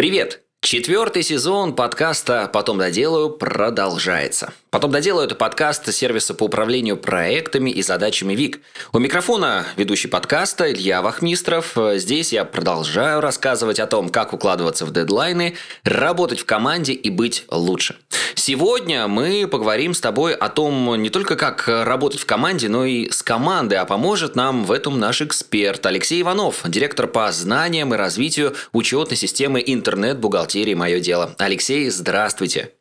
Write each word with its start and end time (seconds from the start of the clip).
Привет! 0.00 0.44
Четвертый 0.62 1.22
сезон 1.22 1.76
подкаста 1.76 2.48
«Потом 2.50 2.78
доделаю» 2.78 3.28
продолжается. 3.28 4.54
«Потом 4.70 4.92
доделаю»— 4.92 5.24
это 5.26 5.34
подкаст 5.34 5.92
сервиса 5.92 6.32
по 6.32 6.44
управлению 6.44 6.96
проектами 6.96 7.70
и 7.70 7.82
задачами 7.82 8.34
ВИК. 8.34 8.60
У 8.92 8.98
микрофона 8.98 9.66
ведущий 9.76 10.06
подкаста 10.06 10.72
Илья 10.72 11.02
Вахмистров. 11.02 11.76
Здесь 11.94 12.32
я 12.32 12.44
продолжаю 12.44 13.20
рассказывать 13.20 13.80
о 13.80 13.86
том, 13.86 14.10
как 14.10 14.32
укладываться 14.32 14.86
в 14.86 14.92
дедлайны, 14.92 15.56
работать 15.82 16.40
в 16.40 16.44
команде 16.44 16.92
и 16.92 17.10
быть 17.10 17.44
лучше. 17.50 17.96
Сегодня 18.36 19.08
мы 19.08 19.48
поговорим 19.48 19.92
с 19.92 20.00
тобой 20.00 20.34
о 20.34 20.48
том, 20.48 20.94
не 21.02 21.10
только 21.10 21.36
как 21.36 21.66
работать 21.66 22.20
в 22.20 22.26
команде, 22.26 22.68
но 22.68 22.84
и 22.84 23.10
с 23.10 23.22
командой, 23.22 23.74
а 23.74 23.84
поможет 23.84 24.36
нам 24.36 24.64
в 24.64 24.72
этом 24.72 24.98
наш 24.98 25.20
эксперт 25.20 25.84
Алексей 25.84 26.22
Иванов, 26.22 26.62
директор 26.64 27.06
по 27.06 27.30
знаниям 27.32 27.92
и 27.92 27.96
развитию 27.96 28.54
учетной 28.72 29.16
системы 29.16 29.62
интернет-бухгалтерии 29.66 30.30
бухгалтерии 30.30 30.74
«Мое 30.74 31.00
дело». 31.00 31.34
Алексей, 31.38 31.90
здравствуйте. 31.90 32.72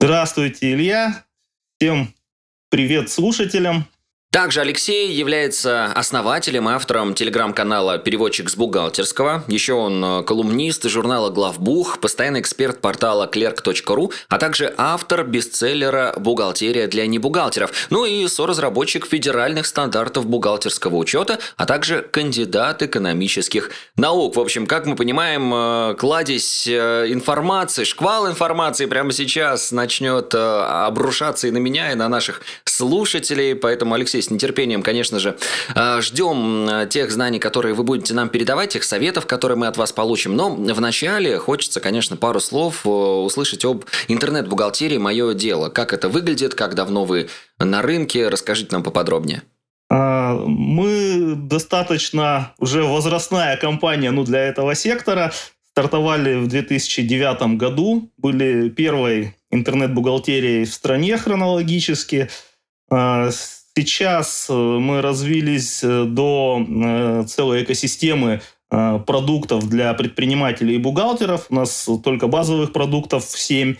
Здравствуйте, 0.00 0.72
Илья. 0.72 1.24
Всем 1.80 2.12
привет 2.70 3.08
слушателям. 3.08 3.86
Также 4.30 4.60
Алексей 4.60 5.10
является 5.10 5.86
основателем 5.86 6.68
и 6.68 6.72
автором 6.72 7.14
телеграм-канала 7.14 7.96
«Переводчик 7.96 8.50
с 8.50 8.56
бухгалтерского». 8.56 9.42
Еще 9.48 9.72
он 9.72 10.04
э, 10.04 10.22
колумнист 10.22 10.84
журнала 10.84 11.30
«Главбух», 11.30 11.98
постоянный 11.98 12.40
эксперт 12.40 12.82
портала 12.82 13.26
clerk.ru, 13.26 14.12
а 14.28 14.38
также 14.38 14.74
автор 14.76 15.24
бестселлера 15.24 16.12
«Бухгалтерия 16.18 16.88
для 16.88 17.06
небухгалтеров», 17.06 17.72
ну 17.88 18.04
и 18.04 18.28
соразработчик 18.28 19.06
федеральных 19.06 19.64
стандартов 19.64 20.26
бухгалтерского 20.26 20.96
учета, 20.96 21.38
а 21.56 21.64
также 21.64 22.02
кандидат 22.02 22.82
экономических 22.82 23.70
наук. 23.96 24.36
В 24.36 24.40
общем, 24.40 24.66
как 24.66 24.84
мы 24.84 24.94
понимаем, 24.94 25.54
э, 25.54 25.94
кладезь 25.98 26.68
э, 26.68 27.06
информации, 27.08 27.84
шквал 27.84 28.28
информации 28.28 28.84
прямо 28.84 29.10
сейчас 29.10 29.72
начнет 29.72 30.34
обрушаться 30.34 31.48
и 31.48 31.50
на 31.50 31.58
меня, 31.58 31.92
и 31.92 31.94
на 31.94 32.10
наших 32.10 32.42
слушателей. 32.66 33.54
Поэтому, 33.54 33.94
Алексей, 33.94 34.17
Алексей, 34.18 34.22
с 34.22 34.30
нетерпением, 34.30 34.82
конечно 34.82 35.18
же, 35.18 35.36
э, 35.74 36.00
ждем 36.00 36.88
тех 36.88 37.10
знаний, 37.10 37.38
которые 37.38 37.74
вы 37.74 37.84
будете 37.84 38.14
нам 38.14 38.28
передавать, 38.28 38.70
тех 38.70 38.84
советов, 38.84 39.26
которые 39.26 39.56
мы 39.56 39.66
от 39.66 39.76
вас 39.76 39.92
получим. 39.92 40.36
Но 40.36 40.50
вначале 40.50 41.38
хочется, 41.38 41.80
конечно, 41.80 42.16
пару 42.16 42.40
слов 42.40 42.84
э, 42.84 42.88
услышать 42.88 43.64
об 43.64 43.84
интернет-бухгалтерии 44.08 44.98
«Мое 44.98 45.34
дело». 45.34 45.68
Как 45.68 45.92
это 45.92 46.08
выглядит, 46.08 46.54
как 46.54 46.74
давно 46.74 47.04
вы 47.04 47.28
на 47.58 47.82
рынке? 47.82 48.28
Расскажите 48.28 48.68
нам 48.72 48.82
поподробнее. 48.82 49.42
А, 49.90 50.34
мы 50.34 51.34
достаточно 51.36 52.52
уже 52.58 52.82
возрастная 52.82 53.56
компания 53.56 54.10
ну, 54.10 54.24
для 54.24 54.40
этого 54.40 54.74
сектора. 54.74 55.32
Стартовали 55.72 56.34
в 56.34 56.48
2009 56.48 57.56
году, 57.56 58.10
были 58.16 58.68
первой 58.68 59.36
интернет-бухгалтерией 59.50 60.64
в 60.64 60.74
стране 60.74 61.16
хронологически. 61.16 62.28
А, 62.90 63.30
Сейчас 63.78 64.46
э, 64.50 64.52
мы 64.52 65.00
развились 65.02 65.84
э, 65.84 66.04
до 66.04 66.60
э, 66.68 67.22
целой 67.28 67.62
экосистемы 67.62 68.40
продуктов 68.70 69.68
для 69.68 69.94
предпринимателей 69.94 70.74
и 70.74 70.78
бухгалтеров. 70.78 71.46
У 71.48 71.54
нас 71.54 71.88
только 72.04 72.26
базовых 72.26 72.74
продуктов 72.74 73.24
7. 73.24 73.76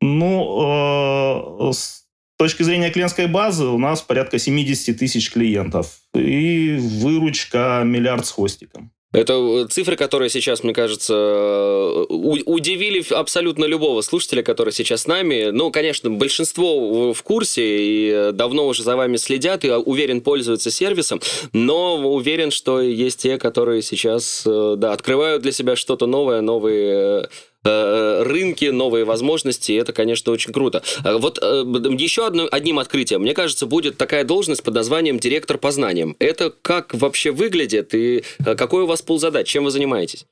Ну, 0.00 1.72
с 1.72 2.04
точки 2.38 2.62
зрения 2.62 2.90
клиентской 2.90 3.26
базы 3.26 3.64
у 3.64 3.78
нас 3.78 4.00
порядка 4.00 4.38
70 4.38 4.96
тысяч 4.96 5.32
клиентов 5.32 6.02
и 6.14 6.76
выручка 6.78 7.82
миллиард 7.84 8.26
с 8.26 8.30
хвостиком. 8.30 8.92
Это 9.12 9.34
э, 9.34 9.66
цифры, 9.68 9.96
которые 9.96 10.28
сейчас, 10.30 10.62
мне 10.62 10.74
кажется, 10.74 11.14
э, 11.14 12.04
удивили 12.08 13.04
абсолютно 13.14 13.64
любого 13.64 14.02
слушателя, 14.02 14.42
который 14.42 14.72
сейчас 14.72 15.02
с 15.02 15.06
нами. 15.06 15.50
Ну, 15.50 15.70
конечно, 15.70 16.10
большинство 16.10 17.12
в 17.12 17.22
курсе 17.22 17.62
и 17.62 18.10
э, 18.10 18.32
давно 18.32 18.66
уже 18.66 18.82
за 18.82 18.96
вами 18.96 19.16
следят 19.16 19.64
и, 19.64 19.70
уверен, 19.70 20.20
пользуются 20.20 20.70
сервисом, 20.70 21.20
но 21.52 21.96
уверен, 21.96 22.50
что 22.50 22.80
есть 22.80 23.22
те, 23.22 23.38
которые 23.38 23.82
сейчас 23.82 24.42
да, 24.44 24.92
открывают 24.92 25.42
для 25.42 25.52
себя 25.52 25.76
что-то 25.76 26.06
новое, 26.06 26.40
новые 26.40 27.28
рынки, 27.66 28.66
новые 28.66 29.04
возможности, 29.04 29.72
и 29.72 29.76
это, 29.76 29.92
конечно, 29.92 30.32
очень 30.32 30.52
круто. 30.52 30.82
А 31.04 31.18
вот 31.18 31.38
э, 31.40 31.64
еще 31.98 32.26
одно, 32.26 32.48
одним 32.50 32.78
открытием, 32.78 33.22
мне 33.22 33.34
кажется, 33.34 33.66
будет 33.66 33.96
такая 33.96 34.24
должность 34.24 34.62
под 34.62 34.74
названием 34.74 35.18
директор 35.18 35.58
по 35.58 35.70
знаниям. 35.70 36.16
Это 36.18 36.50
как 36.50 36.94
вообще 36.94 37.30
выглядит 37.30 37.94
и 37.94 38.24
э, 38.44 38.54
какой 38.54 38.84
у 38.84 38.86
вас 38.86 39.02
пул 39.02 39.18
задач, 39.18 39.48
чем 39.48 39.64
вы 39.64 39.70
занимаетесь? 39.70 40.26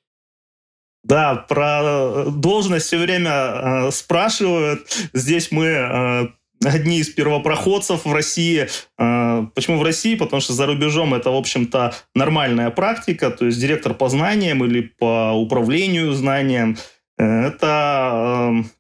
Да, 1.03 1.35
про 1.49 2.25
должность 2.31 2.87
все 2.87 2.99
время 2.99 3.31
э, 3.31 3.91
спрашивают. 3.91 4.87
Здесь 5.13 5.51
мы 5.51 5.67
э, 5.67 6.27
одни 6.65 6.99
из 6.99 7.11
первопроходцев 7.11 8.07
в 8.07 8.13
России. 8.13 8.69
Э, 8.99 9.47
почему 9.55 9.79
в 9.79 9.83
России? 9.83 10.15
Потому 10.15 10.41
что 10.41 10.55
за 10.55 10.67
рубежом 10.67 11.13
это, 11.13 11.31
в 11.31 11.37
общем-то, 11.37 11.95
нормальная 12.15 12.71
практика, 12.71 13.31
то 13.31 13.45
есть 13.45 13.61
директор 13.61 13.93
по 13.93 14.09
знаниям 14.09 14.65
или 14.65 14.81
по 14.99 15.33
управлению 15.33 16.13
знанием– 16.15 16.79
это 17.17 18.51
эм, 18.51 18.71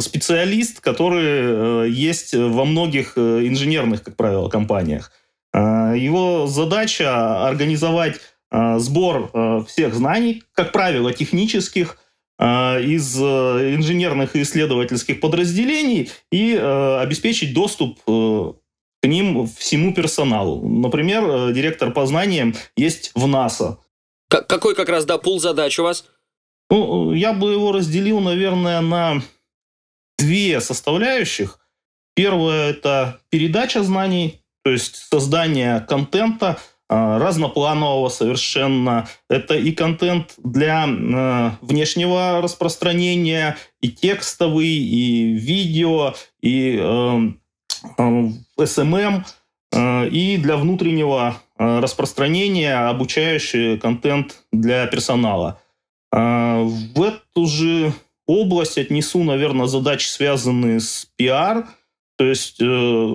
специалист, 0.00 0.80
который 0.80 1.86
э, 1.86 1.88
есть 1.90 2.34
во 2.34 2.64
многих 2.64 3.14
э, 3.16 3.46
инженерных, 3.46 4.02
как 4.02 4.16
правило, 4.16 4.48
компаниях. 4.48 5.12
Э, 5.52 5.94
его 5.96 6.46
задача 6.46 7.46
организовать 7.46 8.20
сбор 8.76 9.32
всех 9.66 9.94
знаний, 9.96 10.44
как 10.52 10.70
правило, 10.70 11.12
технических, 11.12 11.98
из 12.38 13.18
инженерных 13.18 14.36
и 14.36 14.42
исследовательских 14.42 15.18
подразделений 15.18 16.12
и 16.30 16.54
обеспечить 16.54 17.52
доступ 17.52 17.98
к 18.04 18.54
ним 19.02 19.48
всему 19.48 19.92
персоналу. 19.92 20.68
Например, 20.68 21.52
директор 21.52 21.90
по 21.90 22.06
знаниям 22.06 22.54
есть 22.76 23.10
в 23.16 23.26
НАСА. 23.26 23.78
Какой 24.28 24.76
как 24.76 24.88
раз, 24.88 25.04
да, 25.04 25.18
пул 25.18 25.40
задач 25.40 25.76
у 25.80 25.82
вас? 25.82 26.04
Ну, 26.70 27.12
я 27.12 27.32
бы 27.32 27.52
его 27.52 27.72
разделил, 27.72 28.20
наверное, 28.20 28.80
на 28.80 29.22
две 30.18 30.60
составляющих. 30.60 31.60
Первое– 32.14 32.70
это 32.70 33.20
передача 33.28 33.82
знаний, 33.82 34.40
то 34.62 34.70
есть 34.70 34.96
создание 34.96 35.80
контента 35.80 36.58
а, 36.88 37.18
разнопланового 37.18 38.08
совершенно. 38.08 39.08
Это 39.28 39.54
и 39.54 39.72
контент 39.72 40.34
для 40.38 40.86
э, 40.86 41.50
внешнего 41.60 42.40
распространения, 42.40 43.56
и 43.80 43.90
текстовый, 43.90 44.68
и 44.68 45.32
видео, 45.32 46.14
и 46.40 46.78
э, 46.80 47.20
э, 47.98 48.28
SMM, 48.60 49.24
э, 49.72 50.08
и 50.08 50.36
для 50.36 50.56
внутреннего 50.56 51.36
э, 51.58 51.80
распространения 51.80 52.88
обучающий 52.88 53.78
контент 53.78 54.44
для 54.52 54.86
персонала– 54.86 55.60
в 56.14 57.02
эту 57.02 57.46
же 57.46 57.92
область 58.26 58.78
отнесу, 58.78 59.22
наверное, 59.22 59.66
задачи, 59.66 60.06
связанные 60.06 60.80
с 60.80 61.06
пиар, 61.16 61.66
то 62.16 62.24
есть 62.24 62.60
э, 62.60 63.14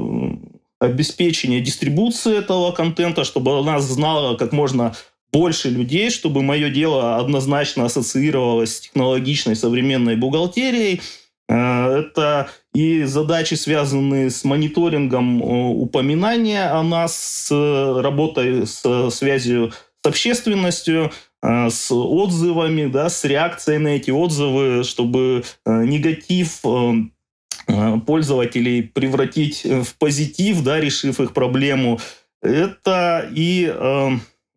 обеспечение 0.80 1.62
дистрибуции 1.62 2.38
этого 2.38 2.72
контента, 2.72 3.24
чтобы 3.24 3.58
она 3.58 3.80
знала 3.80 4.36
как 4.36 4.52
можно 4.52 4.94
больше 5.32 5.70
людей, 5.70 6.10
чтобы 6.10 6.42
мое 6.42 6.70
дело 6.70 7.18
однозначно 7.18 7.86
ассоциировалось 7.86 8.76
с 8.76 8.80
технологичной 8.82 9.56
современной 9.56 10.16
бухгалтерией. 10.16 11.02
Э, 11.48 12.00
это 12.00 12.50
и 12.74 13.04
задачи, 13.04 13.56
связанные 13.56 14.30
с 14.30 14.44
мониторингом 14.44 15.42
упоминания 15.42 16.70
о 16.70 16.84
нас, 16.84 17.18
с 17.18 18.02
работой 18.02 18.68
с 18.68 19.10
связью 19.12 19.72
с 20.04 20.08
общественностью, 20.08 21.12
Э, 21.12 21.12
с 21.42 21.92
отзывами, 21.92 22.88
да, 22.88 23.10
с 23.10 23.24
реакцией 23.24 23.78
на 23.78 23.90
эти 23.90 24.12
отзывы, 24.12 24.84
чтобы 24.84 25.44
э, 25.66 25.84
негатив 25.86 26.60
э, 26.66 28.00
пользователей 28.06 28.84
превратить 28.84 29.64
в 29.64 29.96
позитив, 29.98 30.64
да, 30.64 30.80
решив 30.80 31.20
их 31.20 31.34
проблему. 31.34 32.00
Это 32.42 33.30
и 33.34 33.72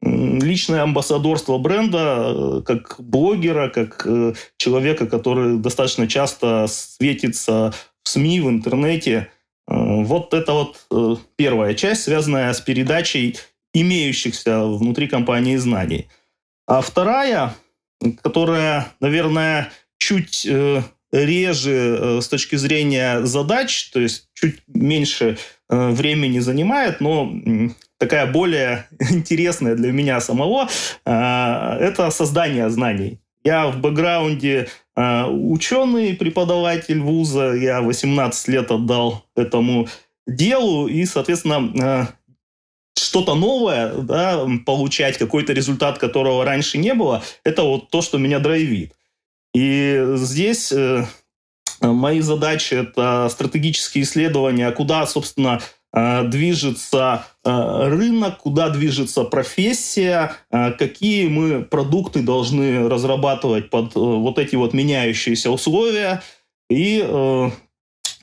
личное 0.00 0.82
амбассадорство 0.82 1.58
бренда 1.58 2.62
как 2.64 2.96
блогера, 3.00 3.68
как 3.68 4.06
человека, 4.56 5.06
который 5.06 5.58
достаточно 5.58 6.06
часто 6.06 6.68
светится 6.68 7.74
в 8.04 8.08
СМИ, 8.08 8.40
в 8.40 8.48
интернете. 8.48 9.28
Вот 9.66 10.32
это 10.32 10.52
вот 10.52 11.26
первая 11.36 11.74
часть, 11.74 12.04
связанная 12.04 12.52
с 12.52 12.60
передачей 12.60 13.36
имеющихся 13.74 14.64
внутри 14.64 15.08
компании 15.08 15.56
знаний– 15.56 16.08
а 16.72 16.80
вторая, 16.80 17.54
которая, 18.22 18.88
наверное, 18.98 19.70
чуть 19.98 20.46
э, 20.46 20.82
реже 21.12 21.98
э, 22.00 22.20
с 22.22 22.28
точки 22.28 22.56
зрения 22.56 23.26
задач, 23.26 23.90
то 23.90 24.00
есть 24.00 24.30
чуть 24.32 24.62
меньше 24.66 25.36
э, 25.68 25.90
времени 25.90 26.38
занимает, 26.38 27.02
но 27.02 27.30
такая 27.98 28.24
более 28.24 28.86
интересная 29.10 29.74
для 29.74 29.92
меня 29.92 30.18
самого, 30.22 30.66
это 31.04 32.10
создание 32.10 32.70
знаний. 32.70 33.20
Я 33.44 33.66
в 33.66 33.78
бэкграунде 33.80 34.68
ученый, 34.96 36.14
преподаватель 36.14 37.00
вуза. 37.00 37.52
Я 37.52 37.82
18 37.82 38.48
лет 38.48 38.70
отдал 38.70 39.24
этому 39.34 39.88
делу. 40.26 40.86
И, 40.86 41.04
соответственно, 41.06 42.14
что-то 42.96 43.34
новое, 43.34 43.92
да, 43.92 44.46
получать, 44.66 45.18
какой-то 45.18 45.52
результат, 45.52 45.98
которого 45.98 46.44
раньше 46.44 46.78
не 46.78 46.94
было, 46.94 47.22
это 47.44 47.62
вот 47.62 47.90
то, 47.90 48.02
что 48.02 48.18
меня 48.18 48.38
драйвит. 48.38 48.92
И 49.54 50.02
здесь 50.16 50.72
э, 50.72 51.04
мои 51.80 52.20
задачи– 52.20 52.74
это 52.74 53.28
стратегические 53.30 54.04
исследования, 54.04 54.70
куда, 54.70 55.06
собственно, 55.06 55.60
э, 55.92 56.24
движется 56.24 57.26
э, 57.44 57.88
рынок, 57.88 58.38
куда 58.38 58.70
движется 58.70 59.24
профессия, 59.24 60.32
э, 60.50 60.72
какие 60.72 61.28
мы 61.28 61.62
продукты 61.62 62.22
должны 62.22 62.88
разрабатывать 62.88 63.70
под 63.70 63.94
вот 63.94 64.38
эти 64.38 64.56
вот 64.56 64.72
меняющиеся 64.72 65.50
условия. 65.50 66.22
И 66.70 67.06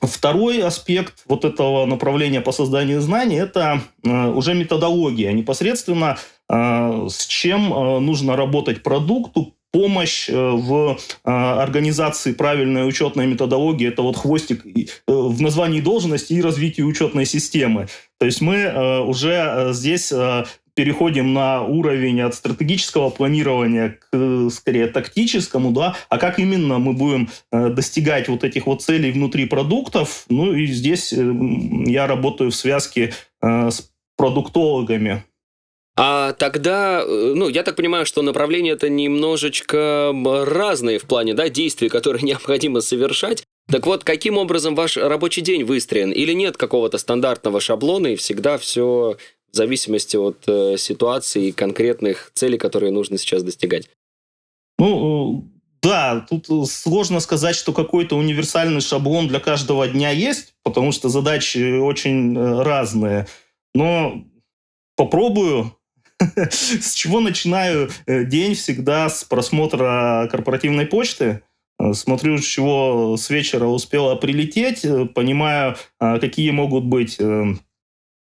Второй 0.00 0.62
аспект 0.62 1.24
вот 1.26 1.44
этого 1.44 1.86
направления 1.86 2.40
по 2.40 2.52
созданию 2.52 3.00
знаний– 3.00 3.36
это 3.38 3.82
уже 4.02 4.54
методология, 4.54 5.32
непосредственно 5.32 6.16
с 6.48 7.26
чем 7.26 7.68
нужно 8.04 8.34
работать 8.34 8.82
продукту, 8.82 9.54
помощь 9.72 10.28
э, 10.28 10.34
в 10.34 10.98
организации 11.24 12.32
правильной 12.32 12.88
учетной 12.88 13.26
методологии, 13.26 13.88
это 13.88 14.02
вот 14.02 14.16
хвостик 14.16 14.66
э, 14.66 14.86
в 15.06 15.40
названии 15.40 15.80
должности 15.80 16.32
и 16.32 16.42
развитии 16.42 16.82
учетной 16.82 17.26
системы. 17.26 17.88
То 18.18 18.26
есть 18.26 18.40
мы 18.40 18.56
э, 18.56 19.00
уже 19.00 19.68
здесь 19.72 20.12
переходим 20.74 21.32
на 21.32 21.62
уровень 21.62 22.20
от 22.20 22.34
стратегического 22.34 23.10
планирования 23.10 23.98
к, 24.10 24.50
скорее, 24.50 24.86
тактическому, 24.86 25.72
да, 25.72 25.96
а 26.08 26.18
как 26.18 26.38
именно 26.38 26.78
мы 26.78 26.92
будем 26.92 27.28
достигать 27.50 28.28
вот 28.28 28.44
этих 28.44 28.66
вот 28.66 28.82
целей 28.82 29.10
внутри 29.12 29.46
продуктов, 29.46 30.24
ну 30.28 30.52
и 30.52 30.66
здесь 30.66 31.12
я 31.12 32.06
работаю 32.06 32.50
в 32.50 32.54
связке 32.54 33.12
с 33.42 33.90
продуктологами, 34.16 35.24
а 36.02 36.32
тогда, 36.32 37.02
э, 37.06 37.32
ну, 37.34 37.48
я 37.50 37.62
так 37.62 37.76
понимаю, 37.76 38.06
что 38.06 38.22
направления 38.22 38.70
это 38.70 38.88
немножечко 38.88 40.14
разные 40.46 40.98
в 40.98 41.04
плане, 41.04 41.34
да, 41.34 41.50
действий, 41.50 41.90
которые 41.90 42.22
необходимо 42.26 42.80
совершать. 42.80 43.44
Так 43.70 43.86
вот, 43.86 44.02
каким 44.02 44.38
образом 44.38 44.74
ваш 44.74 44.96
рабочий 44.96 45.42
день 45.42 45.62
выстроен? 45.62 46.10
Или 46.10 46.32
нет 46.32 46.56
какого-то 46.56 46.96
стандартного 46.96 47.60
шаблона, 47.60 48.08
и 48.08 48.16
всегда 48.16 48.56
все 48.56 49.18
в 49.52 49.56
зависимости 49.56 50.16
от 50.16 50.44
э, 50.46 50.76
ситуации 50.78 51.48
и 51.48 51.52
конкретных 51.52 52.30
целей, 52.34 52.58
которые 52.58 52.92
нужно 52.92 53.18
сейчас 53.18 53.42
достигать? 53.42 53.88
Ну, 54.78 55.38
э, 55.38 55.42
да, 55.82 56.26
тут 56.28 56.48
э, 56.50 56.64
сложно 56.66 57.20
сказать, 57.20 57.56
что 57.56 57.72
какой-то 57.72 58.16
универсальный 58.16 58.80
шаблон 58.80 59.28
для 59.28 59.40
каждого 59.40 59.88
дня 59.88 60.10
есть, 60.10 60.54
потому 60.62 60.92
что 60.92 61.08
задачи 61.08 61.78
очень 61.78 62.38
разные. 62.38 63.26
Но 63.74 64.24
попробую 64.96 65.76
С 66.50 66.92
чего 66.92 67.20
начинаю 67.20 67.90
день 68.06 68.54
всегда 68.54 69.08
с 69.08 69.24
просмотра 69.24 70.28
корпоративной 70.30 70.84
почты. 70.84 71.40
Смотрю, 71.94 72.36
с 72.36 72.44
чего 72.44 73.16
с 73.16 73.30
вечера 73.30 73.64
успела 73.64 74.16
прилететь, 74.16 74.84
понимаю, 75.14 75.76
какие 75.98 76.50
могут 76.50 76.84
быть 76.84 77.18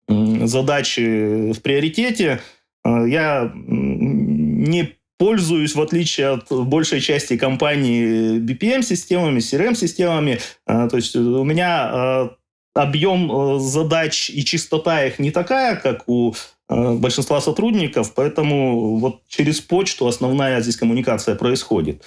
задачи 0.07 1.51
в 1.53 1.61
приоритете. 1.61 2.41
Я 2.85 3.51
не 3.55 4.95
пользуюсь, 5.17 5.75
в 5.75 5.81
отличие 5.81 6.29
от 6.29 6.51
большей 6.51 7.01
части 7.01 7.37
компаний, 7.37 8.39
BPM-системами, 8.39 9.39
CRM-системами. 9.39 10.39
То 10.67 10.95
есть 10.95 11.15
у 11.15 11.43
меня 11.43 12.29
объем 12.75 13.59
задач 13.59 14.29
и 14.29 14.43
частота 14.43 15.05
их 15.05 15.19
не 15.19 15.31
такая, 15.31 15.77
как 15.77 16.03
у 16.07 16.35
Э, 16.67 16.93
большинства 16.93 17.41
сотрудников, 17.41 18.13
поэтому 18.15 18.97
вот 18.97 19.21
через 19.27 19.61
почту 19.61 20.07
основная 20.07 20.61
здесь 20.61 20.77
коммуникация 20.77 21.35
происходит. 21.35 22.03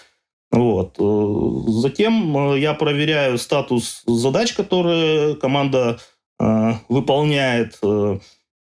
Вот. 0.50 0.96
Э, 0.98 1.80
затем 1.80 2.54
э, 2.54 2.58
я 2.58 2.74
проверяю 2.74 3.38
статус 3.38 4.02
задач, 4.06 4.54
которые 4.54 5.36
команда 5.36 6.00
э, 6.40 6.72
выполняет. 6.88 7.78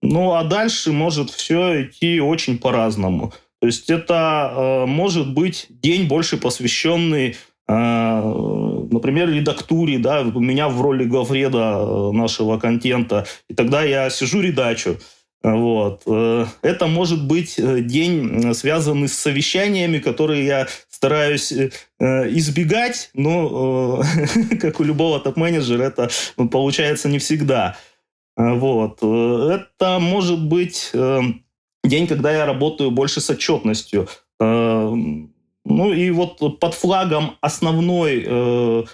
Ну, 0.03 0.33
а 0.33 0.45
дальше 0.45 0.93
может 0.93 1.31
все 1.31 1.85
идти 1.85 2.21
очень 2.21 2.59
по-разному. 2.59 3.33
То 3.61 3.67
есть 3.67 3.89
это 3.91 4.53
э, 4.53 4.87
может 4.87 5.33
быть 5.33 5.67
день 5.71 6.09
больше 6.09 6.37
посвященный, 6.37 7.37
э, 7.69 7.73
например, 8.91 9.31
редактуре, 9.31 9.99
да, 9.99 10.23
у 10.23 10.41
меня 10.41 10.69
в 10.69 10.81
роли 10.83 11.05
главреда 11.05 12.11
нашего 12.11 12.59
контента, 12.59 13.25
и 13.49 13.55
тогда 13.55 13.85
я 13.85 14.11
сижу 14.11 14.41
редачу. 14.41 14.99
Вот. 15.43 16.03
Э, 16.06 16.47
это 16.62 16.87
может 16.87 17.27
быть 17.27 17.59
э, 17.59 17.81
день, 17.81 18.55
связанный 18.55 19.09
с 19.09 19.19
совещаниями, 19.19 19.99
которые 19.99 20.47
я 20.47 20.69
стараюсь 20.89 21.53
э, 21.53 21.71
избегать, 21.99 23.11
но, 23.15 24.03
как 24.61 24.79
у 24.79 24.85
любого 24.85 25.19
топ-менеджера, 25.19 25.83
это 25.83 26.11
получается 26.50 27.09
не 27.09 27.19
всегда. 27.19 27.77
Вот. 28.37 29.03
Это 29.03 29.99
может 30.00 30.43
быть 30.43 30.91
день, 31.85 32.06
когда 32.06 32.33
я 32.33 32.47
работаю 32.47 32.91
больше 32.91 33.21
с 33.21 33.29
отчетностью. 33.29 34.09
Ну 34.41 35.93
и 35.93 36.11
вот 36.11 36.59
под 36.59 36.75
флагом 36.75 37.37
основной 37.43 38.87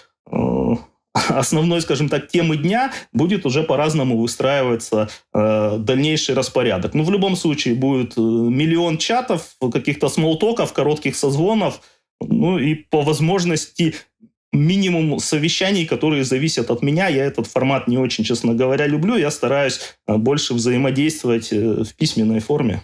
основной, 1.29 1.81
скажем 1.81 2.09
так, 2.09 2.27
темы 2.27 2.57
дня 2.57 2.91
будет 3.13 3.45
уже 3.45 3.63
по-разному 3.63 4.17
выстраиваться 4.17 5.09
э, 5.33 5.77
дальнейший 5.79 6.35
распорядок. 6.35 6.93
Но 6.93 6.99
ну, 6.99 7.05
в 7.05 7.11
любом 7.11 7.35
случае 7.35 7.75
будет 7.75 8.17
э, 8.17 8.21
миллион 8.21 8.97
чатов, 8.97 9.55
каких-то 9.71 10.09
смолтоков, 10.09 10.73
коротких 10.73 11.15
созвонов, 11.15 11.81
ну 12.21 12.57
и 12.57 12.75
по 12.75 13.01
возможности 13.01 13.95
минимум 14.51 15.19
совещаний, 15.19 15.85
которые 15.85 16.23
зависят 16.23 16.71
от 16.71 16.81
меня. 16.81 17.07
Я 17.07 17.25
этот 17.25 17.47
формат 17.47 17.87
не 17.87 17.97
очень, 17.97 18.23
честно 18.23 18.53
говоря, 18.53 18.87
люблю. 18.87 19.15
Я 19.15 19.31
стараюсь 19.31 19.79
э, 20.07 20.17
больше 20.17 20.53
взаимодействовать 20.53 21.51
э, 21.51 21.83
в 21.83 21.95
письменной 21.95 22.39
форме 22.39 22.83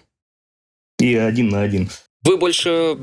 и 1.00 1.16
один 1.16 1.50
на 1.50 1.62
один. 1.62 1.90
Вы 2.26 2.38
больше 2.38 2.98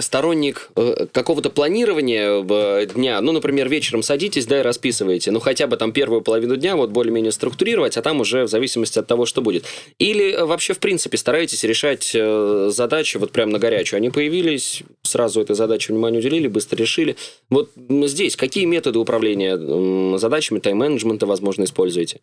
сторонник 0.00 0.70
э, 0.74 1.06
какого-то 1.12 1.48
планирования 1.48 2.86
дня? 2.86 3.20
Ну, 3.20 3.30
например, 3.30 3.68
вечером 3.68 4.02
садитесь, 4.02 4.46
да, 4.46 4.58
и 4.58 4.62
расписываете. 4.62 5.30
Ну, 5.30 5.38
хотя 5.38 5.68
бы 5.68 5.76
там 5.76 5.92
первую 5.92 6.22
половину 6.22 6.56
дня 6.56 6.74
вот 6.74 6.90
более-менее 6.90 7.30
структурировать, 7.30 7.96
а 7.96 8.02
там 8.02 8.20
уже 8.20 8.44
в 8.44 8.48
зависимости 8.48 8.98
от 8.98 9.06
того, 9.06 9.26
что 9.26 9.42
будет. 9.42 9.64
Или 10.00 10.36
вообще, 10.36 10.74
в 10.74 10.80
принципе, 10.80 11.16
стараетесь 11.18 11.62
решать 11.62 12.10
э, 12.14 12.70
задачи 12.72 13.16
вот 13.16 13.30
прямо 13.30 13.52
на 13.52 13.58
горячую. 13.60 13.98
Они 13.98 14.10
появились, 14.10 14.82
сразу 15.02 15.40
этой 15.40 15.54
задаче 15.54 15.92
внимание 15.92 16.18
уделили, 16.18 16.48
быстро 16.48 16.76
решили. 16.78 17.14
Вот 17.50 17.70
здесь 17.76 18.34
какие 18.34 18.64
методы 18.64 18.98
управления 18.98 20.18
задачами, 20.18 20.58
тайм-менеджмента, 20.58 21.26
возможно, 21.26 21.62
используете? 21.62 22.20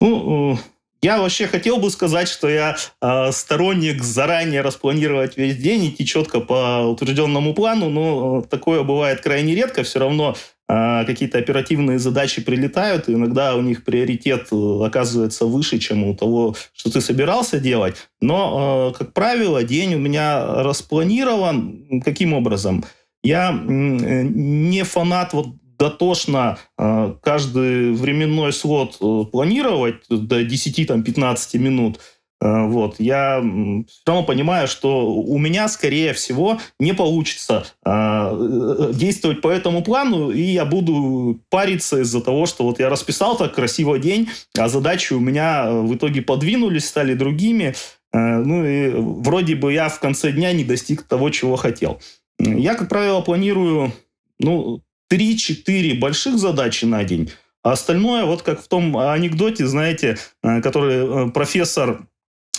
Ну, 0.00 0.58
я 1.06 1.18
вообще 1.18 1.46
хотел 1.46 1.76
бы 1.76 1.88
сказать, 1.90 2.26
что 2.28 2.48
я 2.48 2.76
э, 3.00 3.30
сторонник 3.30 4.02
заранее 4.02 4.60
распланировать 4.62 5.36
весь 5.36 5.56
день, 5.56 5.90
идти 5.90 6.04
четко 6.04 6.40
по 6.40 6.80
утвержденному 6.80 7.54
плану, 7.54 7.88
но 7.88 8.42
такое 8.42 8.82
бывает 8.82 9.20
крайне 9.20 9.54
редко. 9.54 9.84
Все 9.84 10.00
равно 10.00 10.34
э, 10.68 11.04
какие-то 11.06 11.38
оперативные 11.38 12.00
задачи 12.00 12.42
прилетают, 12.42 13.08
и 13.08 13.12
иногда 13.12 13.54
у 13.54 13.60
них 13.60 13.84
приоритет 13.84 14.48
э, 14.50 14.84
оказывается 14.84 15.46
выше, 15.46 15.78
чем 15.78 16.02
у 16.02 16.16
того, 16.16 16.56
что 16.74 16.90
ты 16.90 17.00
собирался 17.00 17.60
делать. 17.60 18.08
Но, 18.20 18.90
э, 18.92 18.98
как 18.98 19.12
правило, 19.12 19.62
день 19.62 19.94
у 19.94 19.98
меня 19.98 20.44
распланирован. 20.64 22.02
Каким 22.04 22.32
образом? 22.32 22.84
Я 23.22 23.52
не 23.52 24.82
фанат 24.82 25.32
вот 25.34 25.46
дотошно 25.78 26.58
э, 26.78 27.14
каждый 27.22 27.92
временной 27.92 28.52
слот 28.52 28.96
э, 29.00 29.24
планировать 29.30 30.04
до 30.08 30.42
10-15 30.42 31.58
минут, 31.58 32.00
э, 32.40 32.66
вот, 32.66 32.96
я 32.98 33.40
все 33.40 34.02
равно 34.06 34.24
понимаю, 34.24 34.68
что 34.68 35.10
у 35.10 35.38
меня, 35.38 35.68
скорее 35.68 36.12
всего, 36.12 36.58
не 36.78 36.94
получится 36.94 37.66
действовать 37.84 39.40
по 39.40 39.48
этому 39.48 39.82
плану, 39.82 40.30
и 40.30 40.42
я 40.42 40.64
буду 40.64 41.40
париться 41.50 42.00
из-за 42.00 42.20
того, 42.20 42.46
что 42.46 42.64
вот 42.64 42.78
я 42.78 42.88
расписал 42.88 43.36
так 43.36 43.54
красиво 43.54 43.98
день, 43.98 44.28
а 44.58 44.68
задачи 44.68 45.12
у 45.12 45.20
меня 45.20 45.70
в 45.70 45.94
итоге 45.94 46.22
подвинулись, 46.22 46.86
стали 46.86 47.14
другими, 47.14 47.74
ну 48.12 48.64
и 48.64 48.90
вроде 48.90 49.56
бы 49.56 49.72
я 49.72 49.88
в 49.88 50.00
конце 50.00 50.32
дня 50.32 50.52
не 50.52 50.64
достиг 50.64 51.02
того, 51.02 51.30
чего 51.30 51.56
хотел. 51.56 52.00
Я, 52.38 52.74
как 52.74 52.88
правило, 52.88 53.20
планирую 53.20 53.92
ну, 54.38 54.82
3-4 55.10 55.98
больших 55.98 56.38
задачи 56.38 56.84
на 56.84 57.04
день, 57.04 57.30
а 57.66 57.72
остальное, 57.72 58.26
вот 58.26 58.42
как 58.42 58.62
в 58.62 58.68
том 58.68 58.96
анекдоте, 58.96 59.66
знаете, 59.66 60.18
э, 60.44 60.62
который 60.62 61.28
э, 61.28 61.30
профессор 61.32 62.06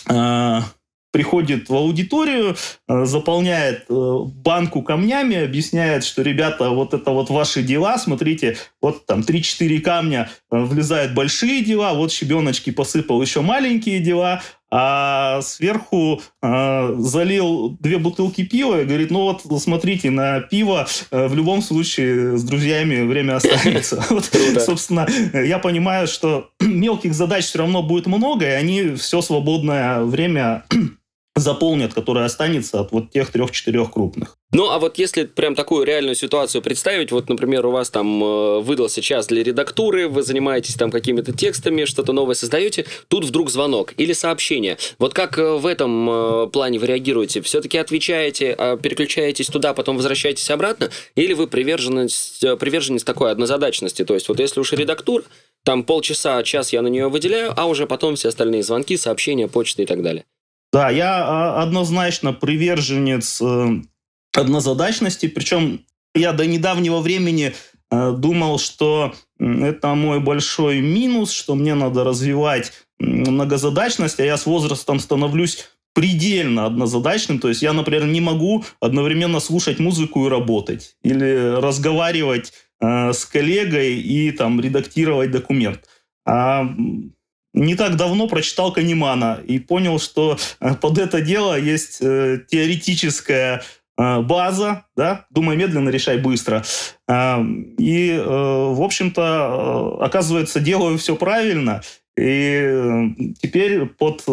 э, 0.06 0.60
приходит 1.10 1.70
в 1.70 1.74
аудиторию, 1.74 2.54
заполняет 2.86 3.86
банку 3.88 4.82
камнями, 4.82 5.36
объясняет, 5.36 6.04
что, 6.04 6.20
ребята, 6.20 6.68
вот 6.68 6.92
это 6.92 7.10
вот 7.12 7.30
ваши 7.30 7.62
дела, 7.62 7.96
смотрите, 7.96 8.58
вот 8.82 9.06
там 9.06 9.20
3-4 9.20 9.80
камня 9.80 10.28
влезают 10.50 11.14
большие 11.14 11.64
дела, 11.64 11.94
вот 11.94 12.12
щебеночки 12.12 12.68
посыпал 12.70 13.22
еще 13.22 13.40
маленькие 13.40 14.00
дела, 14.00 14.42
а 14.70 15.40
сверху 15.42 16.20
э, 16.42 16.94
залил 16.98 17.76
две 17.80 17.98
бутылки 17.98 18.44
пива 18.44 18.82
и 18.82 18.84
говорит, 18.84 19.10
ну 19.10 19.22
вот, 19.22 19.62
смотрите, 19.62 20.10
на 20.10 20.40
пиво 20.40 20.86
э, 21.10 21.26
в 21.26 21.34
любом 21.34 21.62
случае 21.62 22.36
с 22.36 22.44
друзьями 22.44 23.06
время 23.06 23.36
останется. 23.36 24.04
Вот, 24.18 24.24
собственно, 24.64 25.06
я 25.32 25.58
понимаю, 25.58 26.06
что 26.06 26.50
мелких 26.60 27.14
задач 27.14 27.44
все 27.44 27.58
равно 27.58 27.82
будет 27.82 28.06
много, 28.06 28.46
и 28.46 28.50
они 28.50 28.94
все 28.94 29.22
свободное 29.22 30.02
время 30.02 30.64
заполнят, 31.40 31.94
которая 31.94 32.24
останется 32.24 32.80
от 32.80 32.92
вот 32.92 33.10
тех 33.10 33.30
трех-четырех 33.30 33.90
крупных. 33.92 34.36
Ну, 34.50 34.70
а 34.70 34.78
вот 34.78 34.96
если 34.96 35.24
прям 35.24 35.54
такую 35.54 35.84
реальную 35.84 36.14
ситуацию 36.14 36.62
представить, 36.62 37.12
вот, 37.12 37.28
например, 37.28 37.66
у 37.66 37.70
вас 37.70 37.90
там 37.90 38.24
э, 38.24 38.60
выдался 38.60 39.02
час 39.02 39.26
для 39.26 39.42
редактуры, 39.42 40.08
вы 40.08 40.22
занимаетесь 40.22 40.74
там 40.74 40.90
какими-то 40.90 41.32
текстами, 41.32 41.84
что-то 41.84 42.14
новое 42.14 42.34
создаете, 42.34 42.86
тут 43.08 43.26
вдруг 43.26 43.50
звонок 43.50 43.92
или 43.98 44.14
сообщение. 44.14 44.78
Вот 44.98 45.12
как 45.12 45.38
э, 45.38 45.56
в 45.56 45.66
этом 45.66 46.08
э, 46.08 46.46
плане 46.46 46.78
вы 46.78 46.86
реагируете? 46.86 47.42
Все-таки 47.42 47.76
отвечаете, 47.76 48.54
а 48.56 48.78
переключаетесь 48.78 49.48
туда, 49.48 49.74
потом 49.74 49.96
возвращаетесь 49.96 50.50
обратно? 50.50 50.88
Или 51.14 51.34
вы 51.34 51.46
приверженец, 51.46 52.38
приверженец 52.58 53.04
такой 53.04 53.30
однозадачности? 53.30 54.02
То 54.06 54.14
есть 54.14 54.30
вот 54.30 54.40
если 54.40 54.60
уж 54.60 54.72
редактур, 54.72 55.24
там 55.62 55.84
полчаса, 55.84 56.42
час 56.42 56.72
я 56.72 56.80
на 56.80 56.88
нее 56.88 57.08
выделяю, 57.08 57.52
а 57.54 57.66
уже 57.66 57.86
потом 57.86 58.16
все 58.16 58.28
остальные 58.28 58.62
звонки, 58.62 58.96
сообщения, 58.96 59.46
почты 59.48 59.82
и 59.82 59.86
так 59.86 60.02
далее. 60.02 60.24
Да, 60.72 60.90
я 60.90 61.24
а, 61.24 61.62
однозначно 61.62 62.32
приверженец 62.32 63.40
э, 63.40 63.82
однозадачности, 64.34 65.26
причем 65.26 65.80
я 66.14 66.32
до 66.32 66.46
недавнего 66.46 67.00
времени 67.00 67.54
э, 67.90 68.12
думал, 68.12 68.58
что 68.58 69.14
это 69.38 69.94
мой 69.94 70.20
большой 70.20 70.80
минус, 70.80 71.30
что 71.32 71.54
мне 71.54 71.74
надо 71.74 72.04
развивать 72.04 72.72
многозадачность, 72.98 74.20
а 74.20 74.24
я 74.24 74.36
с 74.36 74.46
возрастом 74.46 75.00
становлюсь 75.00 75.70
предельно 75.94 76.66
однозадачным. 76.66 77.38
То 77.38 77.48
есть 77.48 77.62
я, 77.62 77.72
например, 77.72 78.06
не 78.06 78.20
могу 78.20 78.64
одновременно 78.80 79.40
слушать 79.40 79.78
музыку 79.78 80.26
и 80.26 80.28
работать. 80.28 80.96
Или 81.02 81.56
разговаривать 81.60 82.52
э, 82.80 83.12
с 83.12 83.24
коллегой 83.24 83.94
и 83.94 84.30
там 84.32 84.60
редактировать 84.60 85.30
документ. 85.30 85.88
А 86.26 86.68
не 87.54 87.74
так 87.74 87.96
давно 87.96 88.28
прочитал 88.28 88.72
Канемана 88.72 89.40
и 89.46 89.58
понял, 89.58 89.98
что 89.98 90.38
э, 90.60 90.74
под 90.74 90.98
это 90.98 91.20
дело 91.20 91.58
есть 91.58 91.98
э, 92.00 92.40
теоретическая 92.48 93.62
э, 93.96 94.20
база, 94.20 94.84
да, 94.96 95.26
думай 95.30 95.56
медленно, 95.56 95.88
решай 95.88 96.18
быстро. 96.18 96.64
И, 97.10 98.22
в 98.22 98.82
общем-то, 98.82 99.96
оказывается, 100.02 100.60
делаю 100.60 100.98
все 100.98 101.16
правильно. 101.16 101.80
И 102.18 103.34
теперь 103.40 103.86
под 103.86 104.24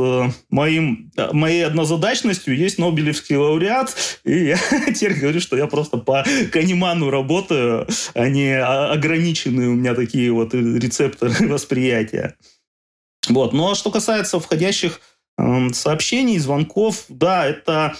моим, 0.49 1.09
моей 1.31 1.65
однозадачностью 1.65 2.57
есть 2.57 2.79
Нобелевский 2.79 3.37
лауреат, 3.37 3.95
и 4.25 4.47
я 4.47 4.57
теперь 4.93 5.13
говорю, 5.13 5.39
что 5.39 5.55
я 5.55 5.67
просто 5.67 5.99
по 5.99 6.25
Канеману 6.51 7.09
работаю, 7.09 7.87
а 8.13 8.27
не 8.27 8.59
ограниченные 8.59 9.69
у 9.69 9.75
меня 9.75 9.93
такие 9.93 10.33
вот 10.33 10.53
рецепторы 10.53 11.33
восприятия. 11.47 12.35
Вот. 13.29 13.53
Ну 13.53 13.71
а 13.71 13.75
что 13.75 13.91
касается 13.91 14.39
входящих 14.39 14.99
э, 15.37 15.69
сообщений, 15.73 16.37
звонков, 16.37 17.05
да, 17.09 17.45
это 17.45 17.95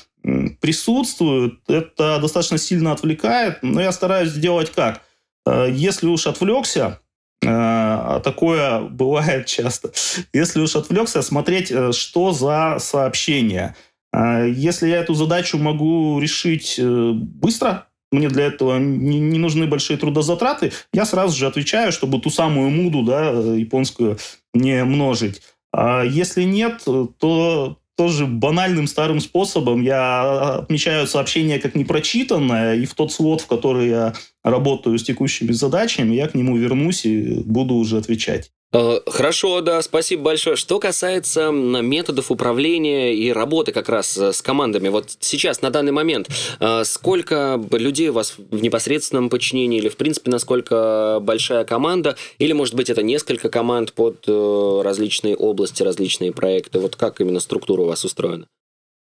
присутствует, 0.59 1.59
это 1.67 2.19
достаточно 2.19 2.57
сильно 2.57 2.91
отвлекает, 2.91 3.59
но 3.61 3.81
я 3.81 3.91
стараюсь 3.91 4.29
сделать 4.29 4.71
как? 4.71 5.01
Э, 5.45 5.67
если 5.71 6.07
уж 6.07 6.27
отвлекся, 6.27 6.99
э, 7.41 7.47
а 7.47 8.19
такое 8.21 8.81
бывает 8.89 9.45
часто, 9.45 9.91
если 10.33 10.61
уж 10.61 10.75
отвлекся, 10.75 11.21
смотреть, 11.21 11.71
э, 11.71 11.91
что 11.91 12.31
за 12.31 12.77
сообщение. 12.79 13.75
Если 14.17 14.87
я 14.87 15.01
эту 15.01 15.13
задачу 15.13 15.57
могу 15.57 16.21
решить 16.21 16.79
быстро, 16.81 17.89
мне 18.11 18.29
для 18.29 18.45
этого 18.45 18.77
не, 18.79 19.19
не 19.19 19.39
нужны 19.39 19.67
большие 19.67 19.97
трудозатраты, 19.97 20.71
я 20.93 21.05
сразу 21.05 21.37
же 21.37 21.47
отвечаю, 21.47 21.91
чтобы 21.91 22.19
ту 22.19 22.29
самую 22.29 22.69
муду, 22.69 23.03
да, 23.03 23.29
японскую, 23.31 24.17
не 24.53 24.83
множить. 24.83 25.41
А 25.73 26.03
если 26.03 26.43
нет, 26.43 26.83
то 27.19 27.77
тоже 27.97 28.25
банальным 28.25 28.87
старым 28.87 29.19
способом 29.19 29.81
я 29.81 30.55
отмечаю 30.55 31.07
сообщение 31.07 31.59
как 31.59 31.75
непрочитанное, 31.75 32.75
и 32.75 32.85
в 32.85 32.93
тот 32.93 33.11
слот, 33.11 33.41
в 33.41 33.47
который 33.47 33.89
я 33.89 34.13
работаю 34.43 34.97
с 34.99 35.03
текущими 35.03 35.51
задачами, 35.51 36.15
я 36.15 36.27
к 36.27 36.35
нему 36.35 36.57
вернусь 36.57 37.05
и 37.05 37.41
буду 37.45 37.75
уже 37.75 37.97
отвечать. 37.97 38.51
Э, 38.73 38.99
хорошо, 39.07 39.61
да, 39.61 39.81
спасибо 39.81 40.23
большое. 40.23 40.55
Что 40.55 40.79
касается 40.79 41.49
методов 41.51 42.29
управления 42.29 43.13
и 43.15 43.31
работы 43.31 43.71
как 43.71 43.87
раз 43.87 44.17
э, 44.17 44.33
с 44.33 44.41
командами, 44.41 44.89
вот 44.89 45.15
сейчас, 45.19 45.61
на 45.61 45.69
данный 45.69 45.93
момент, 45.93 46.29
э, 46.59 46.83
сколько 46.83 47.61
людей 47.71 48.09
у 48.09 48.13
вас 48.13 48.35
в 48.37 48.61
непосредственном 48.61 49.29
подчинении, 49.29 49.77
или, 49.77 49.87
в 49.87 49.95
принципе, 49.95 50.29
насколько 50.29 51.19
большая 51.21 51.63
команда, 51.63 52.17
или, 52.37 52.51
может 52.51 52.75
быть, 52.75 52.89
это 52.89 53.01
несколько 53.01 53.49
команд 53.49 53.93
под 53.93 54.27
различные 54.27 55.35
области, 55.35 55.83
различные 55.83 56.33
проекты? 56.33 56.79
Вот 56.79 56.95
как 56.95 57.21
именно 57.21 57.39
структура 57.39 57.81
у 57.81 57.85
вас 57.85 58.03
устроена? 58.03 58.47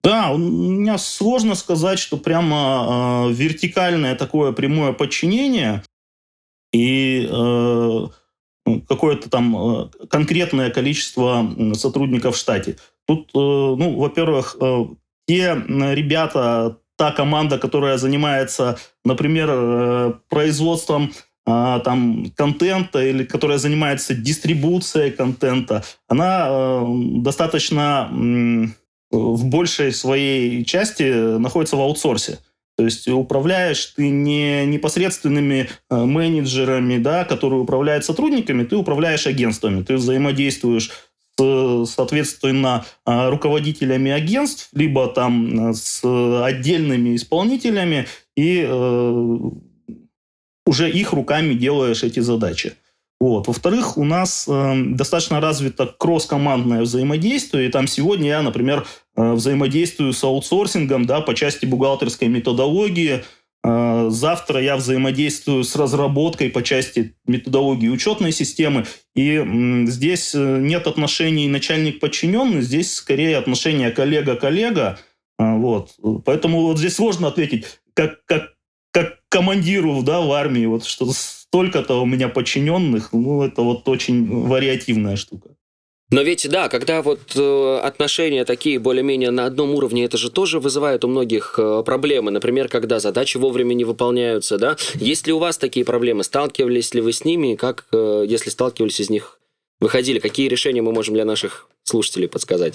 Да, 0.05 0.33
у 0.33 0.39
меня 0.39 0.99
сложно 0.99 1.55
сказать, 1.55 1.99
что 1.99 2.17
прямо 2.17 3.29
вертикальное 3.31 4.17
такое 4.17 4.53
прямое 4.53 4.93
подчинение. 4.93 5.83
И 6.73 7.29
э, 7.31 8.07
какое-то 8.89 9.29
там 9.29 9.57
э, 9.57 9.89
конкретное 10.09 10.71
количество 10.71 11.49
сотрудников 11.75 12.37
в 12.37 12.39
штате. 12.39 12.77
Тут, 13.07 13.31
э, 13.35 13.39
ну, 13.39 13.97
во-первых, 13.97 14.57
э, 14.61 14.85
те 15.27 15.55
ребята, 15.69 16.79
та 16.97 17.13
команда, 17.13 17.59
которая 17.59 17.97
занимается, 17.97 18.79
например, 19.05 20.19
производством 20.29 21.13
там 21.45 22.27
контента 22.37 23.03
или 23.03 23.25
которая 23.25 23.59
занимается 23.59 24.15
дистрибуцией 24.15 25.11
контента, 25.11 25.83
она 26.07 26.85
достаточно 27.17 28.09
в 29.11 29.45
большей 29.47 29.93
своей 29.93 30.65
части 30.65 31.39
находится 31.39 31.77
в 31.77 31.81
аутсорсе. 31.81 32.39
То 32.77 32.85
есть 32.85 33.07
управляешь 33.09 33.87
ты 33.97 34.09
не 34.09 34.65
непосредственными 34.67 35.69
э, 35.91 35.97
менеджерами, 36.05 36.99
да, 36.99 37.25
которые 37.25 37.61
управляют 37.61 38.05
сотрудниками, 38.05 38.65
ты 38.65 38.77
управляешь 38.77 39.27
агентствами, 39.27 39.83
ты 39.83 39.97
взаимодействуешь 39.97 40.91
соответственно, 41.39 42.85
э, 43.07 43.29
руководителями 43.31 44.11
агентств, 44.11 44.69
либо 44.73 45.09
там 45.09 45.71
э, 45.71 45.75
с 45.75 46.03
отдельными 46.45 47.17
исполнителями, 47.17 48.07
и 48.37 48.65
э, 48.67 49.39
уже 50.67 50.91
их 50.91 51.13
руками 51.13 51.55
делаешь 51.55 52.03
эти 52.03 52.21
задачи. 52.21 52.75
Вот. 53.21 53.47
Во-вторых, 53.47 53.99
у 53.99 54.05
нас 54.05 54.47
э, 54.49 54.75
достаточно 54.95 55.41
развито 55.41 55.87
кросс-командное 55.87 56.83
взаимодействие. 56.83 57.69
И 57.69 57.71
там 57.71 57.87
сегодня 57.87 58.29
я, 58.29 58.43
например, 58.43 58.85
взаимодействую 59.17 60.13
с 60.13 60.25
аутсорсингом 60.25 61.07
да, 61.07 61.21
по 61.21 61.35
части 61.35 61.67
бухгалтерской 61.67 62.29
методологии. 62.29 63.23
Э, 63.65 64.09
завтра 64.11 64.61
я 64.61 64.77
взаимодействую 64.77 65.65
с 65.65 65.77
разработкой 65.77 66.51
по 66.51 66.63
части 66.63 67.15
методологии 67.27 67.89
учетной 67.89 68.33
системы. 68.33 68.87
И 69.15 69.37
э, 69.37 69.87
здесь 69.87 70.35
нет 70.35 70.87
отношений 70.87 71.49
начальник-подчиненный, 71.49 72.63
здесь 72.63 72.93
скорее 72.93 73.39
отношения 73.39 73.91
коллега-коллега. 73.91 74.99
Э, 75.39 75.57
вот. 75.57 75.95
Поэтому 76.25 76.63
вот 76.63 76.79
здесь 76.79 76.97
сложно 76.97 77.29
ответить, 77.29 77.67
как, 77.95 78.25
как, 78.27 78.55
как 78.91 79.21
командиру 79.29 80.03
да, 80.03 80.21
в 80.21 80.33
армии, 80.33 80.67
вот 80.67 80.85
что 80.85 81.11
столько-то 81.13 82.03
у 82.03 82.07
меня 82.07 82.29
подчиненных, 82.29 83.13
ну, 83.13 83.43
это 83.43 83.63
вот 83.63 83.89
очень 83.89 84.27
вариативная 84.27 85.17
штука. 85.17 85.51
Но 86.13 86.21
ведь, 86.21 86.47
да, 86.51 86.69
когда 86.69 87.01
вот 87.01 87.21
э, 87.37 87.81
отношения 87.83 88.45
такие 88.45 88.79
более-менее 88.79 89.31
на 89.31 89.47
одном 89.47 89.75
уровне, 89.75 90.05
это 90.05 90.19
же 90.19 90.31
тоже 90.31 90.61
вызывает 90.61 91.07
у 91.07 91.09
многих 91.09 91.55
э, 91.57 91.83
проблемы. 91.87 92.31
Например, 92.31 92.69
когда 92.69 93.01
задачи 93.01 93.39
вовремя 93.39 93.73
не 93.73 93.85
выполняются, 93.85 94.59
да? 94.59 94.77
Есть 94.95 95.27
ли 95.27 95.33
у 95.33 95.39
вас 95.39 95.57
такие 95.57 95.87
проблемы? 95.87 96.23
Сталкивались 96.23 96.93
ли 96.93 97.01
вы 97.01 97.15
с 97.15 97.25
ними? 97.25 97.55
Как, 97.55 97.87
э, 97.93 98.27
если 98.29 98.51
сталкивались 98.51 99.01
из 99.01 99.09
них, 99.09 99.41
выходили? 99.81 100.19
Какие 100.19 100.49
решения 100.49 100.83
мы 100.83 100.93
можем 100.93 101.15
для 101.15 101.25
наших 101.25 101.67
слушателей 101.85 102.29
подсказать? 102.29 102.75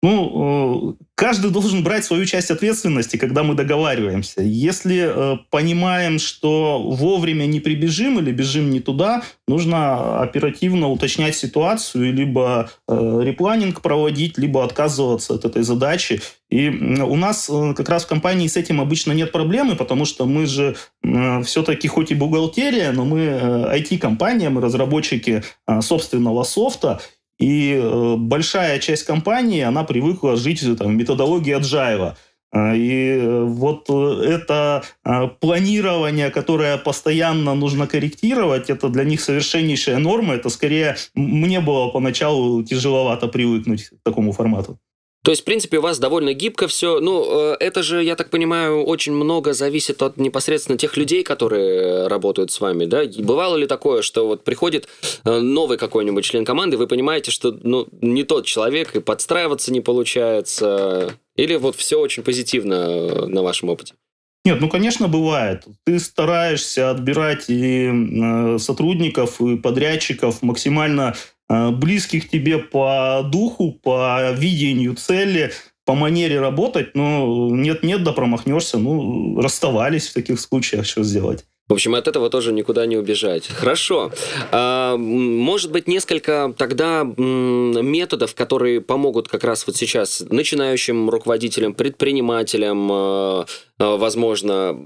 Ну, 0.00 0.94
э, 0.98 1.04
каждый 1.16 1.50
должен 1.50 1.82
брать 1.82 2.04
свою 2.04 2.24
часть 2.24 2.52
ответственности, 2.52 3.16
когда 3.16 3.42
мы 3.42 3.54
договариваемся. 3.54 4.42
Если 4.42 5.10
э, 5.10 5.38
понимаем, 5.50 6.20
что 6.20 6.80
вовремя 6.80 7.46
не 7.46 7.58
прибежим 7.58 8.20
или 8.20 8.30
бежим 8.30 8.70
не 8.70 8.78
туда, 8.78 9.24
нужно 9.48 10.20
оперативно 10.20 10.88
уточнять 10.88 11.34
ситуацию, 11.34 12.14
либо 12.14 12.70
э, 12.86 13.20
репланинг 13.24 13.80
проводить, 13.80 14.38
либо 14.38 14.62
отказываться 14.62 15.34
от 15.34 15.44
этой 15.44 15.62
задачи. 15.64 16.22
И 16.48 16.68
у 16.68 17.16
нас 17.16 17.50
как 17.76 17.88
раз 17.88 18.04
в 18.04 18.08
компании 18.08 18.46
с 18.46 18.56
этим 18.56 18.80
обычно 18.80 19.12
нет 19.12 19.32
проблемы, 19.32 19.74
потому 19.74 20.06
что 20.06 20.24
мы 20.24 20.46
же 20.46 20.76
все-таки 21.44 21.88
хоть 21.88 22.10
и 22.10 22.14
бухгалтерия, 22.14 22.90
но 22.92 23.04
мы 23.04 23.18
IT-компания, 23.74 24.48
мы 24.48 24.62
разработчики 24.62 25.42
собственного 25.82 26.44
софта, 26.44 27.00
и 27.38 27.80
э, 27.80 28.16
большая 28.16 28.78
часть 28.80 29.04
компании, 29.04 29.62
она 29.62 29.84
привыкла 29.84 30.36
жить 30.36 30.64
там, 30.76 30.88
в 30.88 30.96
методологии 30.96 31.56
Agile. 31.56 32.14
А, 32.50 32.74
и 32.74 33.10
э, 33.10 33.44
вот 33.44 33.86
э, 33.90 34.22
это 34.24 34.82
планирование, 35.40 36.30
которое 36.30 36.78
постоянно 36.78 37.54
нужно 37.54 37.86
корректировать, 37.86 38.70
это 38.70 38.88
для 38.88 39.04
них 39.04 39.20
совершеннейшая 39.20 39.98
норма. 39.98 40.34
Это 40.34 40.48
скорее 40.48 40.96
мне 41.14 41.60
было 41.60 41.88
поначалу 41.90 42.62
тяжеловато 42.62 43.28
привыкнуть 43.28 43.90
к 43.90 44.02
такому 44.02 44.32
формату. 44.32 44.78
То 45.28 45.32
есть, 45.32 45.42
в 45.42 45.44
принципе, 45.44 45.76
у 45.76 45.82
вас 45.82 45.98
довольно 45.98 46.32
гибко 46.32 46.68
все. 46.68 47.00
Ну, 47.00 47.52
э, 47.52 47.56
это 47.60 47.82
же, 47.82 48.02
я 48.02 48.16
так 48.16 48.30
понимаю, 48.30 48.82
очень 48.82 49.12
много 49.12 49.52
зависит 49.52 50.00
от 50.00 50.16
непосредственно 50.16 50.78
тех 50.78 50.96
людей, 50.96 51.22
которые 51.22 52.06
работают 52.06 52.50
с 52.50 52.58
вами, 52.62 52.86
да? 52.86 53.02
Бывало 53.18 53.56
ли 53.56 53.66
такое, 53.66 54.00
что 54.00 54.26
вот 54.26 54.42
приходит 54.42 54.88
э, 55.26 55.40
новый 55.40 55.76
какой-нибудь 55.76 56.24
член 56.24 56.46
команды, 56.46 56.78
вы 56.78 56.86
понимаете, 56.86 57.30
что 57.30 57.54
ну, 57.62 57.86
не 58.00 58.24
тот 58.24 58.46
человек, 58.46 58.96
и 58.96 59.00
подстраиваться 59.00 59.70
не 59.70 59.82
получается? 59.82 61.18
Или 61.36 61.56
вот 61.56 61.76
все 61.76 62.00
очень 62.00 62.22
позитивно 62.22 62.72
э, 62.72 63.26
на 63.26 63.42
вашем 63.42 63.68
опыте? 63.68 63.96
Нет, 64.46 64.62
ну, 64.62 64.70
конечно, 64.70 65.08
бывает. 65.08 65.64
Ты 65.84 65.98
стараешься 65.98 66.88
отбирать 66.88 67.50
и 67.50 68.56
сотрудников, 68.58 69.42
и 69.42 69.58
подрядчиков 69.58 70.40
максимально 70.40 71.14
Э, 71.14 71.37
близких 71.48 72.28
тебе 72.28 72.58
по 72.58 73.22
духу, 73.24 73.72
по 73.72 74.32
видению 74.32 74.94
цели, 74.94 75.52
по 75.84 75.94
манере 75.94 76.38
работать, 76.38 76.94
но 76.94 77.48
нет-нет, 77.50 78.04
да 78.04 78.12
промахнешься. 78.12 78.78
Ну, 78.78 79.40
расставались 79.40 80.08
в 80.08 80.12
таких 80.12 80.38
случаях, 80.38 80.84
что 80.84 81.02
сделать. 81.02 81.46
В 81.68 81.74
общем, 81.74 81.94
от 81.94 82.08
этого 82.08 82.30
тоже 82.30 82.52
никуда 82.52 82.86
не 82.86 82.96
убежать. 82.96 83.46
Хорошо. 83.46 84.10
А, 84.50 84.96
может 84.96 85.70
быть, 85.70 85.86
несколько 85.86 86.54
тогда 86.56 87.04
методов, 87.04 88.34
которые 88.34 88.80
помогут 88.80 89.28
как 89.28 89.44
раз 89.44 89.66
вот 89.66 89.76
сейчас 89.76 90.24
начинающим 90.30 91.10
руководителям, 91.10 91.74
предпринимателям, 91.74 92.88
а, 92.90 93.46
а, 93.78 93.96
возможно, 93.98 94.78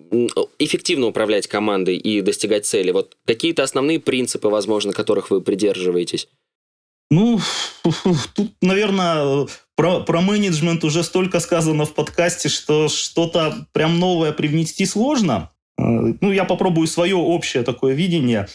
эффективно 0.59 1.07
управлять 1.07 1.47
командой 1.47 1.97
и 1.97 2.21
достигать 2.21 2.66
цели. 2.66 2.90
Вот 2.90 3.16
какие-то 3.26 3.62
основные 3.62 4.00
принципы, 4.00 4.49
возможно, 4.49 4.92
которых 4.92 5.31
вы 5.31 5.40
придерживаетесь? 5.40 6.28
Ну, 7.12 7.38
тут, 8.35 8.52
наверное, 8.62 9.47
про, 9.76 10.00
про 10.00 10.23
менеджмент 10.23 10.83
уже 10.83 11.02
столько 11.02 11.40
сказано 11.40 11.85
в 11.85 11.92
подкасте, 11.92 12.49
что 12.49 12.88
что-то 12.88 13.66
прям 13.73 13.99
новое 13.99 14.33
привнести 14.33 14.87
сложно. 14.87 15.50
Э, 15.76 15.83
ну, 15.83 16.33
я 16.33 16.45
попробую 16.45 16.87
свое 16.87 17.14
общее 17.14 17.64
такое 17.64 17.92
видение. 17.92 18.49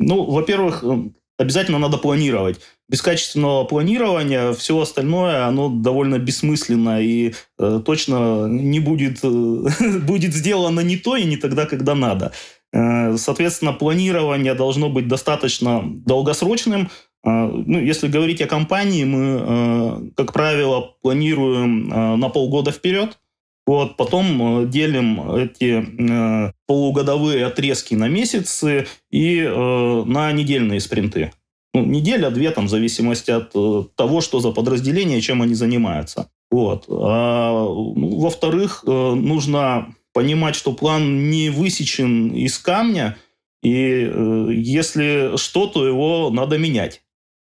Ну, 0.00 0.24
во-первых, 0.24 0.82
э, 0.82 1.10
обязательно 1.38 1.78
надо 1.78 1.96
планировать. 1.96 2.58
Без 2.88 3.02
качественного 3.02 3.62
планирования 3.62 4.52
все 4.52 4.80
остальное, 4.80 5.46
оно 5.46 5.68
довольно 5.68 6.18
бессмысленно 6.18 7.00
и 7.00 7.34
э, 7.60 7.80
точно 7.86 8.48
не 8.48 8.80
будет, 8.80 9.20
э, 9.22 9.98
будет 10.00 10.34
сделано 10.34 10.80
не 10.80 10.96
то 10.96 11.14
и 11.14 11.22
не 11.22 11.36
тогда, 11.36 11.66
когда 11.66 11.94
надо. 11.94 12.32
Э, 12.72 13.16
соответственно, 13.16 13.72
планирование 13.72 14.54
должно 14.54 14.88
быть 14.88 15.06
достаточно 15.06 15.82
долгосрочным, 15.84 16.90
ну, 17.24 17.78
если 17.78 18.08
говорить 18.08 18.42
о 18.42 18.46
компании, 18.46 19.04
мы, 19.04 19.38
а, 19.40 20.02
как 20.16 20.32
правило, 20.32 20.94
планируем 21.02 21.90
а, 21.92 22.16
на 22.16 22.28
полгода 22.28 22.72
вперед. 22.72 23.18
Вот, 23.64 23.96
потом 23.96 24.68
делим 24.70 25.30
эти 25.36 26.52
полугодовые 26.66 27.46
отрезки 27.46 27.94
на 27.94 28.08
месяцы 28.08 28.88
и 29.08 29.40
на 29.40 30.32
недельные 30.32 30.80
спринты. 30.80 31.30
Ну, 31.74 31.86
неделя, 31.86 32.30
две, 32.30 32.50
там, 32.50 32.66
в 32.66 32.70
зависимости 32.70 33.30
от 33.30 33.52
э, 33.54 33.84
того, 33.96 34.20
что 34.20 34.40
за 34.40 34.50
подразделение, 34.50 35.22
чем 35.22 35.40
они 35.40 35.54
занимаются. 35.54 36.30
Вот. 36.50 36.84
А, 36.88 37.64
ну, 37.64 38.18
во-вторых, 38.18 38.84
э, 38.86 38.90
нужно 38.90 39.94
понимать, 40.12 40.54
что 40.54 40.74
план 40.74 41.30
не 41.30 41.48
высечен 41.48 42.30
из 42.32 42.58
камня, 42.58 43.16
и 43.62 44.04
э, 44.04 44.48
если 44.52 45.38
что, 45.38 45.66
то 45.66 45.86
его 45.86 46.28
надо 46.30 46.58
менять. 46.58 47.00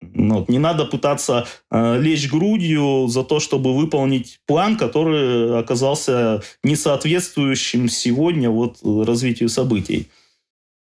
Ну, 0.01 0.41
вот, 0.41 0.49
не 0.49 0.59
надо 0.59 0.85
пытаться 0.85 1.47
э, 1.71 2.01
лечь 2.01 2.31
грудью 2.31 3.09
за 3.09 3.25
то, 3.25 3.41
чтобы 3.41 3.75
выполнить 3.77 4.41
план, 4.47 4.77
который 4.77 5.59
оказался 5.59 6.43
несоответствующим 6.63 7.89
сегодня 7.89 8.49
вот, 8.49 8.79
развитию 8.83 9.49
событий. 9.49 10.09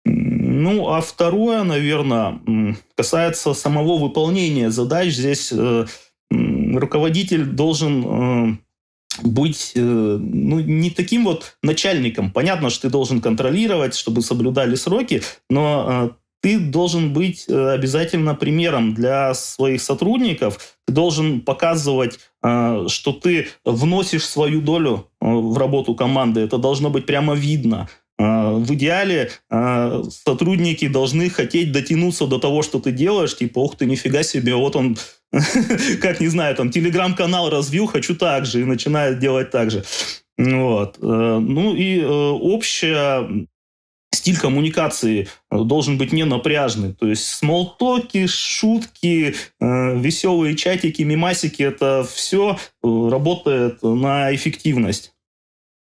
Ну, 0.06 0.90
а 0.90 1.02
второе, 1.02 1.64
наверное, 1.64 2.40
касается 2.96 3.54
самого 3.54 3.98
выполнения 3.98 4.70
задач. 4.70 5.14
Здесь 5.14 5.52
э, 5.52 5.86
руководитель 6.30 7.46
должен 7.46 8.06
э, 8.06 8.58
быть 9.24 9.74
э, 9.76 9.82
ну, 9.82 10.60
не 10.60 10.90
таким 10.90 11.26
вот 11.26 11.58
начальником. 11.62 12.32
Понятно, 12.32 12.70
что 12.70 12.84
ты 12.84 12.90
должен 12.90 13.22
контролировать, 13.22 13.96
чтобы 13.96 14.22
соблюдали 14.22 14.76
сроки, 14.76 15.22
но 15.50 15.88
э, 15.88 16.23
ты 16.44 16.60
должен 16.60 17.14
быть 17.14 17.46
э, 17.48 17.74
обязательно 17.74 18.36
примером 18.36 18.94
для 18.94 19.34
своих 19.34 19.82
сотрудников. 19.82 20.76
Ты 20.86 20.94
должен 20.94 21.40
показывать, 21.40 22.20
э, 22.44 22.86
что 22.90 23.14
ты 23.14 23.48
вносишь 23.64 24.26
свою 24.26 24.62
долю 24.62 25.08
э, 25.22 25.26
в 25.26 25.58
работу 25.58 25.96
команды. 25.96 26.42
Это 26.42 26.58
должно 26.58 26.90
быть 26.90 27.06
прямо 27.06 27.34
видно. 27.34 27.88
В 28.20 28.76
идеале 28.76 29.32
сотрудники 29.50 30.88
должны 30.88 31.32
хотеть 31.32 31.72
дотянуться 31.72 32.28
до 32.28 32.38
того, 32.38 32.62
что 32.62 32.80
ты 32.80 32.92
делаешь, 32.92 33.36
типа, 33.36 33.58
ух 33.58 33.76
ты, 33.76 33.88
нифига 33.88 34.22
себе, 34.22 34.54
вот 34.54 34.76
он, 34.76 34.98
как 36.02 36.22
не 36.22 36.28
знаю, 36.28 36.56
там, 36.56 36.70
телеграм-канал 36.70 37.50
развил, 37.50 37.88
хочу 37.88 38.16
так 38.16 38.46
же, 38.46 38.62
и 38.62 38.66
начинает 38.66 39.18
делать 39.18 39.50
так 39.50 39.72
же. 39.72 39.84
Вот. 40.38 41.00
Ну 41.02 41.76
и 41.76 42.04
общая 42.04 43.48
стиль 44.16 44.38
коммуникации 44.38 45.28
э, 45.52 45.64
должен 45.64 45.98
быть 45.98 46.14
не 46.14 46.26
напряжный. 46.26 46.94
То 46.94 47.08
есть 47.08 47.26
смолтоки, 47.26 48.28
шутки, 48.28 49.36
э, 49.60 50.00
веселые 50.00 50.56
чатики, 50.56 51.02
мимасики, 51.02 51.64
это 51.64 52.06
все 52.12 52.58
э, 52.84 52.88
работает 53.10 53.82
на 53.84 54.34
эффективность. 54.34 55.13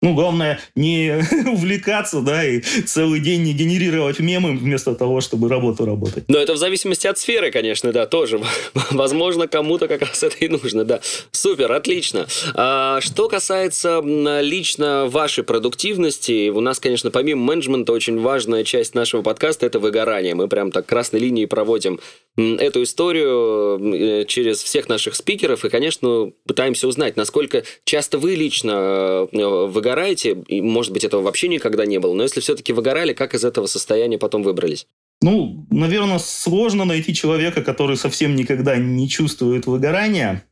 Ну, 0.02 0.14
главное, 0.14 0.60
не 0.74 1.24
увлекаться, 1.46 2.22
да, 2.22 2.44
и 2.44 2.60
целый 2.60 3.20
день 3.20 3.44
не 3.44 3.52
генерировать 3.52 4.18
мемы 4.18 4.56
вместо 4.56 4.96
того, 4.96 5.20
чтобы 5.20 5.48
работу 5.48 5.86
работать. 5.86 6.24
Но 6.26 6.38
это 6.38 6.54
в 6.54 6.56
зависимости 6.56 7.06
от 7.06 7.18
сферы, 7.18 7.52
конечно, 7.52 7.92
да, 7.92 8.06
тоже. 8.06 8.40
Возможно, 8.90 9.46
кому-то 9.46 9.86
как 9.86 10.00
раз 10.00 10.24
это 10.24 10.36
и 10.38 10.48
нужно, 10.48 10.84
да. 10.84 11.00
Супер, 11.30 11.70
отлично. 11.70 12.26
А, 12.54 13.00
что 13.00 13.28
касается 13.28 14.02
лично 14.40 15.06
вашей 15.06 15.44
продуктивности, 15.44 16.48
у 16.48 16.58
нас, 16.58 16.80
конечно, 16.80 17.12
помимо 17.12 17.44
менеджмента, 17.44 17.92
очень 17.92 18.20
важная 18.20 18.64
часть 18.64 18.96
нашего 18.96 19.22
подкаста– 19.22 19.66
это 19.66 19.78
выгорание. 19.78 20.34
Мы 20.34 20.48
прям 20.48 20.72
так 20.72 20.84
красной 20.84 21.20
линией 21.20 21.46
проводим 21.46 22.00
эту 22.36 22.82
историю 22.82 23.78
э, 23.94 24.24
через 24.24 24.62
всех 24.62 24.88
наших 24.88 25.14
спикеров 25.14 25.64
и, 25.64 25.68
конечно, 25.68 26.32
пытаемся 26.46 26.88
узнать, 26.88 27.16
насколько 27.16 27.62
часто 27.84 28.18
вы 28.18 28.34
лично 28.34 29.28
э, 29.30 29.66
выгораете 29.66 29.91
выгораете, 29.92 30.42
и, 30.48 30.60
может 30.60 30.92
быть, 30.92 31.04
этого 31.04 31.22
вообще 31.22 31.48
никогда 31.48 31.86
не 31.86 31.98
было, 31.98 32.14
но 32.14 32.22
если 32.22 32.40
все-таки 32.40 32.72
выгорали, 32.72 33.12
как 33.12 33.34
из 33.34 33.44
этого 33.44 33.66
состояния 33.66 34.18
потом 34.18 34.42
выбрались? 34.42 34.86
Ну, 35.20 35.66
наверное, 35.70 36.18
сложно 36.18 36.84
найти 36.84 37.14
человека, 37.14 37.62
который 37.62 37.96
совсем 37.96 38.34
никогда 38.34 38.76
не 38.76 39.08
чувствует 39.08 39.66
выгорания. 39.66 40.44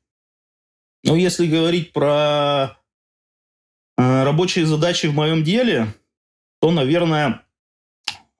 Но 1.04 1.16
если 1.16 1.46
говорить 1.46 1.92
про 1.92 2.78
э, 3.96 4.24
рабочие 4.24 4.66
задачи 4.66 5.06
в 5.06 5.14
моем 5.14 5.42
деле, 5.42 5.94
то, 6.60 6.70
наверное, 6.70 7.42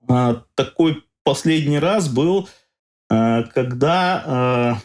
э, 0.08 0.34
такой 0.54 1.02
последний 1.24 1.78
раз 1.78 2.08
был, 2.08 2.48
э, 3.10 3.44
когда 3.54 4.82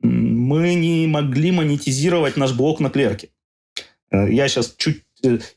мы 0.00 0.74
не 0.74 1.06
могли 1.06 1.50
монетизировать 1.50 2.36
наш 2.36 2.52
блок 2.52 2.80
на 2.80 2.90
клерке. 2.90 3.30
Я 4.12 4.46
сейчас 4.46 4.74
чуть 4.76 5.05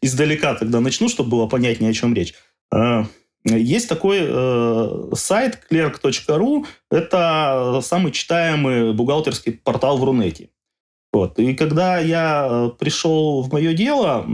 издалека 0.02 0.56
тогда 0.56 0.80
начну, 0.80 1.10
чтобы 1.10 1.32
было 1.32 1.48
понятнее, 1.48 1.92
о 1.92 1.94
чем 1.94 2.14
речь. 2.14 2.34
Э, 2.74 3.04
есть 3.46 3.90
такой 3.90 4.20
э, 4.22 5.12
сайт 5.14 5.60
clerk.ru. 5.72 6.66
Это 6.92 7.80
самый 7.84 8.12
читаемый 8.12 8.94
бухгалтерский 8.94 9.54
портал 9.54 9.98
в 9.98 10.04
Рунете. 10.04 10.50
Вот. 11.12 11.40
И 11.40 11.54
когда 11.56 12.00
я 12.00 12.48
э, 12.50 12.70
пришел 12.78 13.42
в 13.42 13.52
мое 13.52 13.74
дело, 13.74 14.26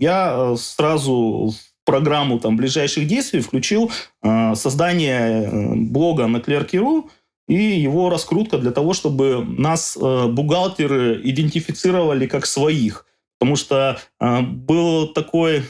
я 0.00 0.54
сразу 0.56 1.52
в 1.52 1.84
программу 1.84 2.38
там, 2.38 2.56
ближайших 2.56 3.06
действий 3.08 3.40
включил 3.40 3.90
создание 4.54 5.74
блога 5.74 6.28
на 6.28 6.36
Clerky.ru 6.36 7.08
и 7.48 7.80
его 7.80 8.08
раскрутка 8.08 8.58
для 8.58 8.70
того, 8.70 8.94
чтобы 8.94 9.44
нас 9.44 9.98
э, 10.00 10.26
бухгалтеры 10.28 11.20
идентифицировали 11.22 12.26
как 12.26 12.46
своих. 12.46 13.06
Потому 13.42 13.56
что 13.56 13.98
э, 14.20 14.40
был 14.40 15.08
такой 15.08 15.64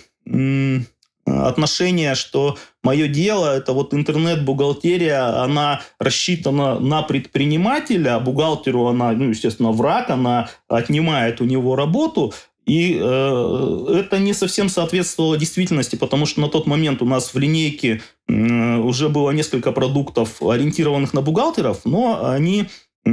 отношение, 1.25 2.15
что 2.15 2.59
мое 2.83 3.09
дело, 3.09 3.57
это 3.57 3.73
вот 3.73 3.95
интернет-бухгалтерия, 3.95 5.43
она 5.43 5.81
рассчитана 5.99 6.79
на 6.79 7.01
предпринимателя, 7.01 8.17
а 8.17 8.21
бухгалтеру 8.21 8.89
она, 8.89 9.13
ну, 9.13 9.31
естественно, 9.31 9.73
враг, 9.73 10.11
она 10.11 10.51
отнимает 10.69 11.41
у 11.41 11.45
него 11.45 11.75
работу, 11.75 12.35
и 12.67 12.99
э, 13.01 13.87
это 13.89 14.19
не 14.19 14.35
совсем 14.35 14.69
соответствовало 14.69 15.39
действительности, 15.39 15.97
потому 15.97 16.27
что 16.27 16.43
на 16.43 16.49
тот 16.49 16.67
момент 16.67 17.01
у 17.01 17.07
нас 17.07 17.33
в 17.33 17.39
линейке 17.39 18.03
э, 18.29 18.77
уже 18.77 19.09
было 19.09 19.31
несколько 19.31 19.73
продуктов, 19.73 20.43
ориентированных 20.43 21.15
на 21.15 21.23
бухгалтеров, 21.23 21.87
но 21.87 22.29
они 22.29 22.67
э, 23.07 23.11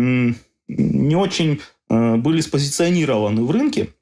не 0.68 1.16
очень 1.16 1.62
э, 1.90 2.16
были 2.16 2.42
спозиционированы 2.42 3.44
в 3.44 3.52
рынке. 3.52 3.94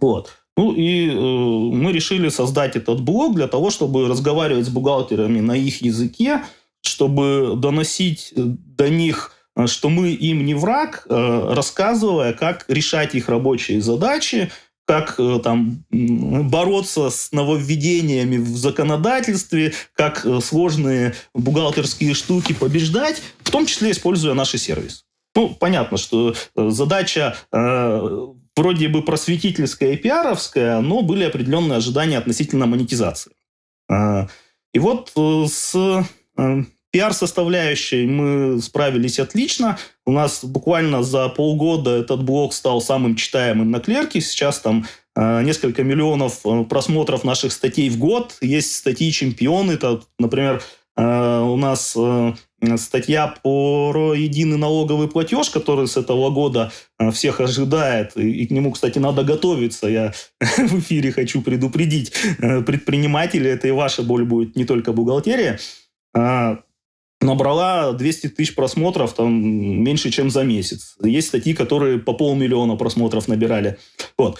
Вот. 0.00 0.32
Ну 0.56 0.72
и 0.72 1.10
э, 1.10 1.14
мы 1.14 1.92
решили 1.92 2.30
создать 2.30 2.76
этот 2.76 3.00
блог 3.00 3.34
для 3.34 3.46
того, 3.46 3.70
чтобы 3.70 4.08
разговаривать 4.08 4.66
с 4.66 4.70
бухгалтерами 4.70 5.40
на 5.40 5.52
их 5.52 5.82
языке, 5.82 6.44
чтобы 6.80 7.54
доносить 7.56 8.32
э, 8.34 8.40
до 8.42 8.88
них, 8.88 9.34
э, 9.54 9.66
что 9.66 9.90
мы 9.90 10.12
им 10.12 10.46
не 10.46 10.54
враг, 10.54 11.06
э, 11.08 11.52
рассказывая, 11.52 12.32
как 12.32 12.64
решать 12.68 13.14
их 13.14 13.28
рабочие 13.28 13.82
задачи, 13.82 14.50
как 14.86 15.16
э, 15.18 15.40
там 15.44 15.84
бороться 15.90 17.10
с 17.10 17.32
нововведениями 17.32 18.38
в 18.38 18.56
законодательстве, 18.56 19.74
как 19.94 20.26
сложные 20.42 21.14
бухгалтерские 21.34 22.14
штуки 22.14 22.54
побеждать, 22.54 23.22
в 23.42 23.50
том 23.50 23.66
числе 23.66 23.90
используя 23.90 24.32
наши 24.32 24.56
сервисы. 24.56 25.02
Ну, 25.34 25.50
понятно, 25.50 25.98
что 25.98 26.34
задача 26.54 27.36
э, 27.52 28.26
вроде 28.56 28.88
бы 28.88 29.02
просветительская 29.02 29.92
и 29.92 29.96
пиаровская, 29.96 30.80
но 30.80 31.02
были 31.02 31.24
определенные 31.24 31.76
ожидания 31.76 32.18
относительно 32.18 32.66
монетизации. 32.66 33.32
Э, 33.90 34.26
и 34.72 34.78
вот 34.78 35.12
э, 35.16 35.46
с 35.48 35.74
э, 36.38 36.62
пиар-составляющей 36.90 38.06
мы 38.06 38.60
справились 38.60 39.18
отлично. 39.18 39.78
У 40.04 40.12
нас 40.12 40.44
буквально 40.44 41.02
за 41.02 41.28
полгода 41.28 41.96
этот 41.96 42.22
блог 42.22 42.52
стал 42.52 42.80
самым 42.80 43.16
читаемым 43.16 43.70
на 43.70 43.80
клерке. 43.80 44.20
Сейчас 44.20 44.60
там 44.60 44.86
э, 45.14 45.42
несколько 45.42 45.82
миллионов 45.82 46.42
просмотров 46.68 47.24
наших 47.24 47.52
статей 47.52 47.88
в 47.88 47.98
год. 47.98 48.36
Есть 48.40 48.76
статьи 48.76 49.10
чемпионы. 49.12 49.72
Это, 49.72 50.02
например, 50.18 50.62
у 51.02 51.56
нас 51.56 51.94
э, 51.96 52.32
статья 52.76 53.34
про 53.42 54.14
единый 54.14 54.56
налоговый 54.56 55.08
платеж, 55.08 55.50
который 55.50 55.88
с 55.88 55.96
этого 55.96 56.30
года 56.30 56.72
э, 56.98 57.10
всех 57.10 57.40
ожидает, 57.40 58.16
и 58.16 58.46
к 58.46 58.50
нему, 58.50 58.72
кстати, 58.72 58.98
надо 58.98 59.22
готовиться. 59.22 59.88
Я 59.88 60.12
в 60.40 60.78
эфире 60.80 61.12
хочу 61.12 61.42
предупредить 61.42 62.12
предприниматели, 62.38 63.50
это 63.50 63.68
и 63.68 63.72
ваша 63.72 64.02
боль 64.02 64.24
будет, 64.24 64.56
не 64.56 64.64
только 64.64 64.92
бухгалтерия. 64.92 65.58
Набрала 67.20 67.92
200 67.92 68.28
тысяч 68.28 68.54
просмотров 68.54 69.14
там 69.14 69.32
меньше, 69.32 70.10
чем 70.10 70.30
за 70.30 70.44
месяц. 70.44 70.96
Есть 71.02 71.28
статьи, 71.28 71.54
которые 71.54 71.98
по 71.98 72.12
полмиллиона 72.12 72.76
просмотров 72.76 73.26
набирали. 73.26 73.78
Вот. 74.18 74.38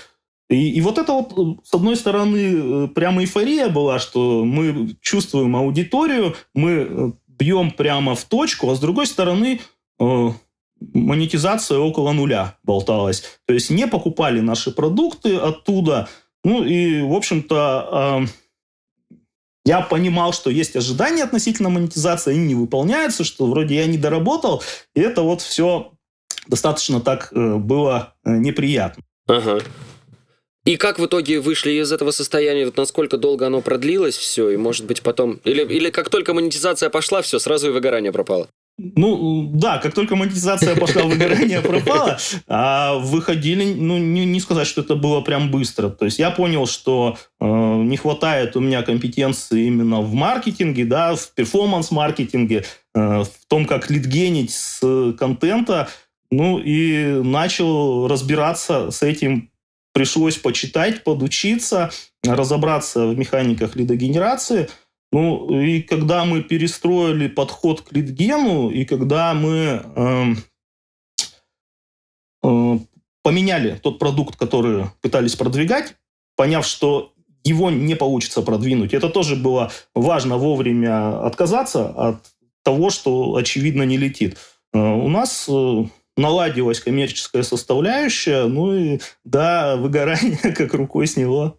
И, 0.49 0.71
и 0.71 0.81
вот 0.81 0.99
это 0.99 1.13
вот, 1.13 1.61
с 1.65 1.75
одной 1.75 1.97
стороны, 1.97 2.85
э, 2.85 2.89
прямо 2.89 3.23
эйфория 3.23 3.69
была, 3.69 3.99
что 3.99 4.45
мы 4.45 4.97
чувствуем 5.01 5.57
аудиторию, 5.57 6.37
мы 6.55 6.71
э, 6.71 7.13
бьем 7.27 7.73
прямо 7.73 8.15
в 8.15 8.25
точку, 8.25 8.71
а 8.71 8.77
с 8.77 8.81
другой 8.81 9.09
стороны, 9.09 9.61
э, 9.99 10.29
монетизация 10.81 11.79
около 11.79 12.13
нуля 12.13 12.57
болталась. 12.63 13.25
То 13.47 13.55
есть 13.55 13.71
не 13.71 13.89
покупали 13.89 14.41
наши 14.41 14.71
продукты 14.71 15.37
оттуда. 15.37 16.09
Ну 16.45 16.63
и, 16.63 17.03
в 17.03 17.13
общем-то, 17.13 18.29
я 19.65 19.81
понимал, 19.81 20.33
что 20.33 20.49
есть 20.51 20.77
ожидания 20.77 21.25
относительно 21.25 21.71
монетизации, 21.71 22.35
они 22.35 22.47
не 22.47 22.55
выполняются, 22.55 23.25
что 23.25 23.47
вроде 23.47 23.77
я 23.77 23.87
не 23.87 23.99
доработал, 23.99 24.63
и 24.95 25.01
это 25.01 25.23
вот 25.23 25.41
все 25.41 25.93
достаточно 26.47 27.01
так 27.01 27.33
было 27.33 28.15
неприятно. 28.25 29.03
Ага. 29.27 29.61
И 30.67 30.77
как 30.77 30.99
в 30.99 31.07
итоге 31.07 31.39
вышли 31.39 31.71
из 31.81 31.93
этого 31.93 32.11
состояния? 32.11 32.65
Вот 32.65 32.77
насколько 32.77 33.19
долго 33.19 33.47
оно 33.47 33.61
продлилось 33.61 34.17
все? 34.17 34.51
И 34.51 34.57
может 34.57 34.85
быть 34.85 35.01
потом... 35.01 35.39
Или, 35.45 35.63
или 35.63 35.91
как 35.91 36.11
только 36.11 36.35
монетизация 36.35 36.91
пошла, 36.91 37.23
все, 37.23 37.39
сразу 37.39 37.69
и 37.69 37.71
выгорание 37.71 38.11
пропало? 38.11 38.49
Ну, 38.79 39.53
да, 39.55 39.79
как 39.79 39.95
только 39.95 40.17
монетизация 40.17 40.75
пошла, 40.75 41.05
выгорание 41.05 41.61
пропало, 41.63 42.19
а 42.49 42.99
выходили, 42.99 43.73
ну, 43.75 43.97
не, 43.97 44.27
не 44.27 44.41
сказать, 44.41 44.67
что 44.67 44.83
это 44.83 44.97
было 44.97 45.21
прям 45.21 45.53
быстро. 45.53 45.89
То 45.89 46.05
есть 46.05 46.19
я 46.19 46.31
понял, 46.31 46.67
что 46.67 47.17
э, 47.41 47.47
не 47.47 47.97
хватает 47.97 48.57
у 48.57 48.61
меня 48.61 48.83
компетенции 48.83 49.67
именно 49.67 50.01
в 50.01 50.13
маркетинге, 50.13 50.85
да, 50.85 51.15
в 51.15 51.33
перформанс-маркетинге, 51.35 52.65
э, 52.95 52.99
в 52.99 53.31
том, 53.49 53.67
как 53.67 53.89
лидгенить 53.89 54.51
с 54.51 55.15
контента, 55.17 55.89
ну, 56.33 56.59
и 56.59 57.23
начал 57.23 58.09
разбираться 58.09 58.91
с 58.91 59.03
этим 59.03 59.51
пришлось 59.97 60.37
почитать, 60.37 61.05
подучиться, 61.05 61.91
разобраться 62.23 63.07
в 63.07 63.17
механиках 63.17 63.77
лидогенерации. 63.77 64.69
Ну, 65.11 65.59
и 65.59 65.81
когда 65.81 66.27
мы 66.27 66.43
перестроили 66.43 67.29
подход 67.29 67.81
к 67.81 67.93
лидгену, 67.93 68.69
и 68.69 68.85
когда 68.85 69.33
мы 69.33 69.83
э, 69.97 70.35
э, 72.45 72.79
поменяли 73.23 73.81
тот 73.83 73.99
продукт, 73.99 74.37
который 74.37 74.85
пытались 75.01 75.35
продвигать, 75.35 75.97
поняв, 76.37 76.67
что 76.67 77.15
его 77.43 77.71
не 77.71 77.95
получится 77.95 78.43
продвинуть. 78.43 78.93
Это 78.93 79.09
тоже 79.09 79.35
было 79.35 79.73
важно 79.95 80.37
вовремя 80.37 81.25
отказаться 81.25 81.89
от 81.89 82.17
того, 82.63 82.91
что, 82.91 83.35
очевидно, 83.37 83.85
не 83.85 83.97
летит. 83.97 84.37
Э, 84.75 84.79
у 84.79 85.09
нас 85.09 85.47
э, 85.49 85.85
наладилась 86.17 86.81
коммерческая 86.81 87.43
составляющая, 87.43 88.47
ну 88.47 88.75
и 88.75 89.01
да, 89.25 89.77
выгорание 89.77 90.39
как 90.57 90.75
рукой 90.75 91.07
сняло. 91.07 91.59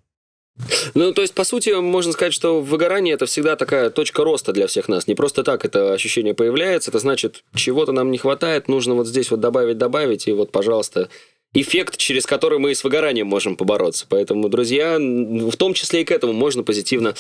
Ну, 0.96 1.13
то 1.13 1.22
есть, 1.22 1.36
по 1.36 1.43
сути, 1.43 1.70
можно 1.80 2.13
сказать, 2.13 2.34
что 2.34 2.62
выгорание 2.62 3.13
это 3.13 3.28
всегда 3.28 3.56
такая 3.56 3.91
точка 3.91 4.24
роста 4.24 4.54
для 4.54 4.65
всех 4.65 4.88
нас. 4.88 5.06
Не 5.06 5.13
просто 5.13 5.43
так 5.43 5.63
это 5.65 5.93
ощущение 5.93 6.34
появляется, 6.34 6.89
это 6.89 7.00
значит, 7.00 7.43
чего-то 7.54 7.91
нам 7.91 8.10
не 8.10 8.17
хватает, 8.17 8.67
нужно 8.67 8.96
вот 8.96 9.08
здесь 9.08 9.30
вот 9.30 9.39
добавить, 9.39 9.78
добавить, 9.78 10.28
и 10.28 10.34
вот, 10.34 10.52
пожалуйста, 10.52 11.10
эффект, 11.53 11.97
через 11.97 12.25
который 12.25 12.60
мы 12.60 12.71
и 12.71 12.75
с 12.75 12.83
выгоранием 12.83 13.27
можем 13.27 13.55
побороться. 13.55 14.05
Поэтому, 14.10 14.49
друзья, 14.49 14.97
в 14.97 15.55
том 15.55 15.73
числе 15.73 16.01
и 16.01 16.05
к 16.05 16.12
этому 16.12 16.33
можно 16.33 16.63
позитивно 16.63 17.15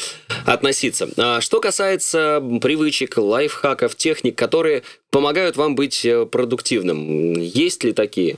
относиться. 0.45 1.09
А 1.17 1.41
что 1.41 1.59
касается 1.59 2.43
привычек, 2.61 3.17
лайфхаков, 3.17 3.95
техник, 3.95 4.37
которые 4.37 4.83
помогают 5.11 5.57
вам 5.57 5.75
быть 5.75 6.05
э, 6.05 6.25
продуктивным, 6.25 7.33
есть 7.39 7.83
ли 7.83 7.93
такие? 7.93 8.37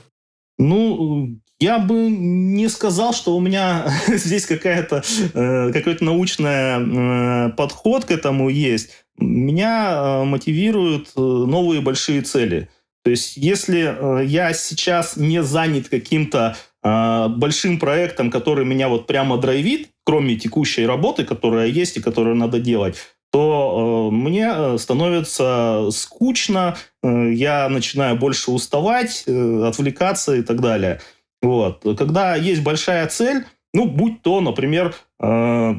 Ну, 0.58 1.38
я 1.58 1.78
бы 1.78 1.94
не 2.10 2.68
сказал, 2.68 3.12
что 3.12 3.36
у 3.36 3.40
меня 3.40 3.92
здесь 4.08 4.46
какая-то 4.46 5.02
э, 5.34 5.72
какой-то 5.72 6.04
научный 6.04 7.48
э, 7.48 7.52
подход 7.56 8.04
к 8.04 8.10
этому 8.10 8.48
есть. 8.48 8.90
Меня 9.18 9.92
э, 9.92 10.24
мотивируют 10.24 11.08
э, 11.16 11.20
новые 11.20 11.80
большие 11.80 12.22
цели– 12.22 12.68
то 13.02 13.10
есть, 13.10 13.36
если 13.36 14.20
э, 14.22 14.24
я 14.26 14.52
сейчас 14.52 15.16
не 15.16 15.42
занят 15.42 15.88
каким-то 15.88 16.56
э, 16.82 17.28
большим 17.28 17.78
проектом, 17.78 18.30
который 18.30 18.64
меня 18.64 18.88
вот 18.88 19.06
прямо 19.06 19.38
драйвит, 19.38 19.88
кроме 20.04 20.36
текущей 20.36 20.86
работы, 20.86 21.24
которая 21.24 21.66
есть 21.66 21.96
и 21.96 22.02
которую 22.02 22.36
надо 22.36 22.60
делать, 22.60 22.96
то 23.32 24.10
э, 24.10 24.14
мне 24.14 24.50
э, 24.52 24.78
становится 24.78 25.88
скучно, 25.92 26.76
э, 27.02 27.32
я 27.32 27.68
начинаю 27.68 28.16
больше 28.16 28.50
уставать, 28.50 29.24
э, 29.26 29.62
отвлекаться 29.64 30.34
и 30.34 30.42
так 30.42 30.60
далее. 30.60 31.00
Вот. 31.40 31.82
Когда 31.96 32.36
есть 32.36 32.62
большая 32.62 33.06
цель, 33.06 33.44
ну, 33.72 33.86
будь 33.86 34.20
то, 34.22 34.40
например, 34.40 34.94
э, 35.22 35.74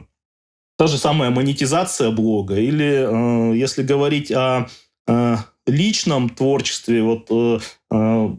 та 0.78 0.88
же 0.88 0.98
самая 0.98 1.30
монетизация 1.30 2.10
блога, 2.10 2.56
или 2.56 3.52
э, 3.54 3.58
если 3.58 3.84
говорить 3.84 4.32
о 4.32 4.68
э, 5.08 5.36
личном 5.72 6.30
творчестве, 6.30 7.02
вот 7.02 7.28
э, 7.30 7.60
э, 7.92 8.30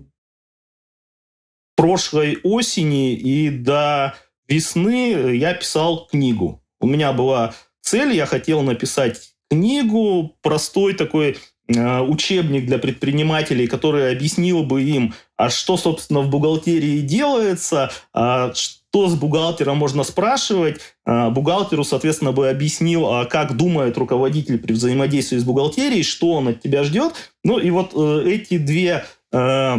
прошлой 1.76 2.38
осени 2.42 3.14
и 3.14 3.50
до 3.50 4.14
весны 4.48 5.34
я 5.36 5.54
писал 5.54 6.06
книгу. 6.06 6.62
У 6.80 6.86
меня 6.86 7.12
была 7.12 7.54
цель, 7.80 8.12
я 8.12 8.26
хотел 8.26 8.62
написать 8.62 9.34
книгу, 9.50 10.36
простой 10.42 10.94
такой 10.94 11.38
э, 11.68 12.00
учебник 12.00 12.66
для 12.66 12.78
предпринимателей, 12.78 13.66
который 13.66 14.12
объяснил 14.12 14.62
бы 14.62 14.82
им, 14.82 15.14
а 15.36 15.50
что, 15.50 15.76
собственно, 15.76 16.20
в 16.20 16.28
бухгалтерии 16.28 17.00
делается, 17.00 17.90
а 18.12 18.52
что 18.54 18.81
с 18.94 19.14
бухгалтером 19.14 19.78
можно 19.78 20.04
спрашивать. 20.04 20.80
А 21.04 21.30
бухгалтеру, 21.30 21.82
соответственно, 21.82 22.32
бы 22.32 22.48
объяснил, 22.48 23.06
а 23.06 23.24
как 23.24 23.56
думает 23.56 23.96
руководитель 23.96 24.58
при 24.58 24.74
взаимодействии 24.74 25.38
с 25.38 25.44
бухгалтерией, 25.44 26.02
что 26.02 26.32
он 26.32 26.48
от 26.48 26.60
тебя 26.60 26.84
ждет. 26.84 27.14
Ну 27.42 27.58
и 27.58 27.70
вот 27.70 27.92
э, 27.94 28.30
эти 28.30 28.58
две 28.58 29.04
э, 29.32 29.76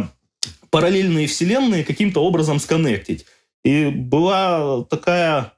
параллельные 0.70 1.26
вселенные 1.28 1.84
каким-то 1.84 2.20
образом 2.20 2.58
сконнектить. 2.58 3.24
И 3.64 3.86
была 3.86 4.82
такая 4.84 5.52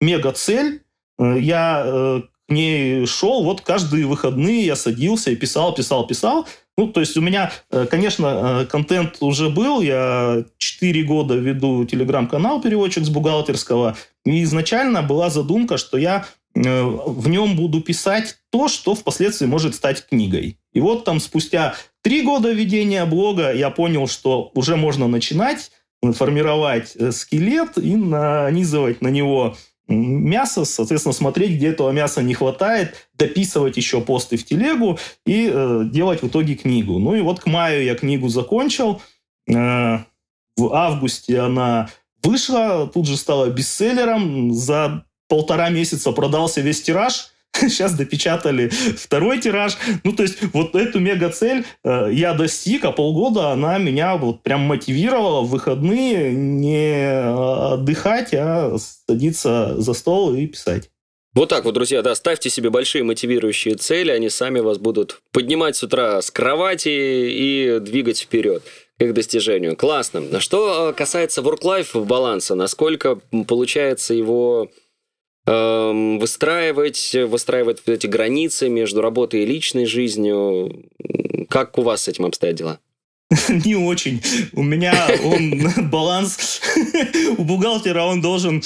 мега-цель. 0.00 0.82
Э, 1.18 1.36
я 1.38 2.22
к 2.48 2.52
ней 2.52 3.06
шел, 3.06 3.44
вот 3.44 3.62
каждые 3.62 4.06
выходные 4.06 4.66
я 4.66 4.76
садился 4.76 5.30
и 5.30 5.36
писал, 5.36 5.74
писал, 5.74 6.06
писал. 6.06 6.46
Ну, 6.76 6.88
то 6.88 7.00
есть 7.00 7.16
у 7.16 7.20
меня, 7.20 7.52
э, 7.70 7.86
конечно, 7.86 8.66
контент 8.70 9.18
уже 9.20 9.50
был. 9.50 9.82
Я 9.82 10.44
4 10.58 11.02
года 11.02 11.34
веду 11.34 11.84
телеграм-канал 11.84 12.62
«Переводчик 12.62 13.04
с 13.04 13.10
бухгалтерского». 13.10 13.96
И 14.24 14.42
изначально 14.42 15.02
была 15.02 15.28
задумка, 15.28 15.76
что 15.76 15.98
я 15.98 16.26
в 16.54 17.28
нем 17.28 17.56
буду 17.56 17.80
писать 17.80 18.36
то, 18.50 18.68
что 18.68 18.94
впоследствии 18.94 19.46
может 19.46 19.74
стать 19.74 20.06
книгой. 20.06 20.58
И 20.74 20.80
вот 20.80 21.04
там 21.04 21.18
спустя 21.18 21.74
три 22.02 22.22
года 22.22 22.52
ведения 22.52 23.06
блога 23.06 23.52
я 23.54 23.70
понял, 23.70 24.06
что 24.06 24.50
уже 24.54 24.76
можно 24.76 25.08
начинать 25.08 25.70
формировать 26.02 26.94
скелет 27.12 27.78
и 27.78 27.96
нанизывать 27.96 29.00
на 29.00 29.08
него 29.08 29.56
мясо, 29.88 30.64
соответственно, 30.64 31.12
смотреть, 31.12 31.52
где 31.52 31.68
этого 31.68 31.90
мяса 31.90 32.22
не 32.22 32.34
хватает, 32.34 33.08
дописывать 33.14 33.76
еще 33.76 34.00
посты 34.00 34.36
в 34.36 34.44
телегу 34.44 34.98
и 35.26 35.50
э, 35.52 35.82
делать 35.86 36.22
в 36.22 36.28
итоге 36.28 36.54
книгу. 36.54 36.98
Ну 36.98 37.14
и 37.14 37.20
вот 37.20 37.40
к 37.40 37.46
маю 37.46 37.84
я 37.84 37.94
книгу 37.94 38.28
закончил. 38.28 39.02
Э, 39.48 39.98
в 40.56 40.72
августе 40.72 41.40
она 41.40 41.88
вышла, 42.22 42.90
тут 42.92 43.06
же 43.06 43.16
стала 43.16 43.50
бестселлером. 43.50 44.52
За 44.52 45.04
полтора 45.28 45.70
месяца 45.70 46.12
продался 46.12 46.60
весь 46.60 46.82
тираж. 46.82 47.31
Сейчас 47.60 47.94
допечатали 47.94 48.68
второй 48.68 49.40
тираж. 49.40 49.76
Ну, 50.04 50.12
то 50.12 50.22
есть, 50.22 50.38
вот 50.52 50.74
эту 50.74 51.00
мега-цель 51.00 51.64
э, 51.84 52.08
я 52.12 52.34
достиг, 52.34 52.84
а 52.84 52.92
полгода 52.92 53.50
она 53.50 53.78
меня 53.78 54.16
вот 54.16 54.42
прям 54.42 54.60
мотивировала 54.62 55.42
в 55.42 55.50
выходные 55.50 56.32
не 56.32 56.94
э, 56.94 57.74
отдыхать, 57.74 58.34
а 58.34 58.76
садиться 58.78 59.80
за 59.80 59.92
стол 59.94 60.34
и 60.34 60.46
писать. 60.46 60.90
Вот 61.34 61.48
так 61.48 61.64
вот, 61.64 61.72
друзья, 61.72 62.02
да, 62.02 62.14
ставьте 62.14 62.50
себе 62.50 62.68
большие 62.68 63.04
мотивирующие 63.04 63.76
цели, 63.76 64.10
они 64.10 64.28
сами 64.28 64.60
вас 64.60 64.76
будут 64.76 65.22
поднимать 65.32 65.76
с 65.76 65.82
утра 65.82 66.20
с 66.20 66.30
кровати 66.30 66.90
и 66.90 67.78
двигать 67.80 68.20
вперед 68.20 68.62
к 68.98 69.02
их 69.02 69.14
достижению. 69.14 69.74
Классно. 69.76 70.40
Что 70.40 70.90
э, 70.90 70.92
касается 70.92 71.40
work-life 71.40 72.04
баланса, 72.04 72.54
насколько 72.54 73.18
получается 73.48 74.12
его 74.12 74.68
Эм, 75.44 76.20
выстраивать, 76.20 77.16
выстраивать 77.26 77.82
эти 77.86 78.06
границы 78.06 78.68
между 78.68 79.00
работой 79.00 79.42
и 79.42 79.46
личной 79.46 79.86
жизнью. 79.86 80.86
Как 81.48 81.78
у 81.78 81.82
вас 81.82 82.02
с 82.02 82.08
этим 82.08 82.26
обстоят 82.26 82.54
дела? 82.54 82.78
Не 83.48 83.74
очень. 83.74 84.22
У 84.52 84.62
меня 84.62 84.94
он 85.24 85.68
баланс 85.90 86.60
у 87.38 87.42
бухгалтера 87.44 88.02
он 88.04 88.20
должен 88.20 88.62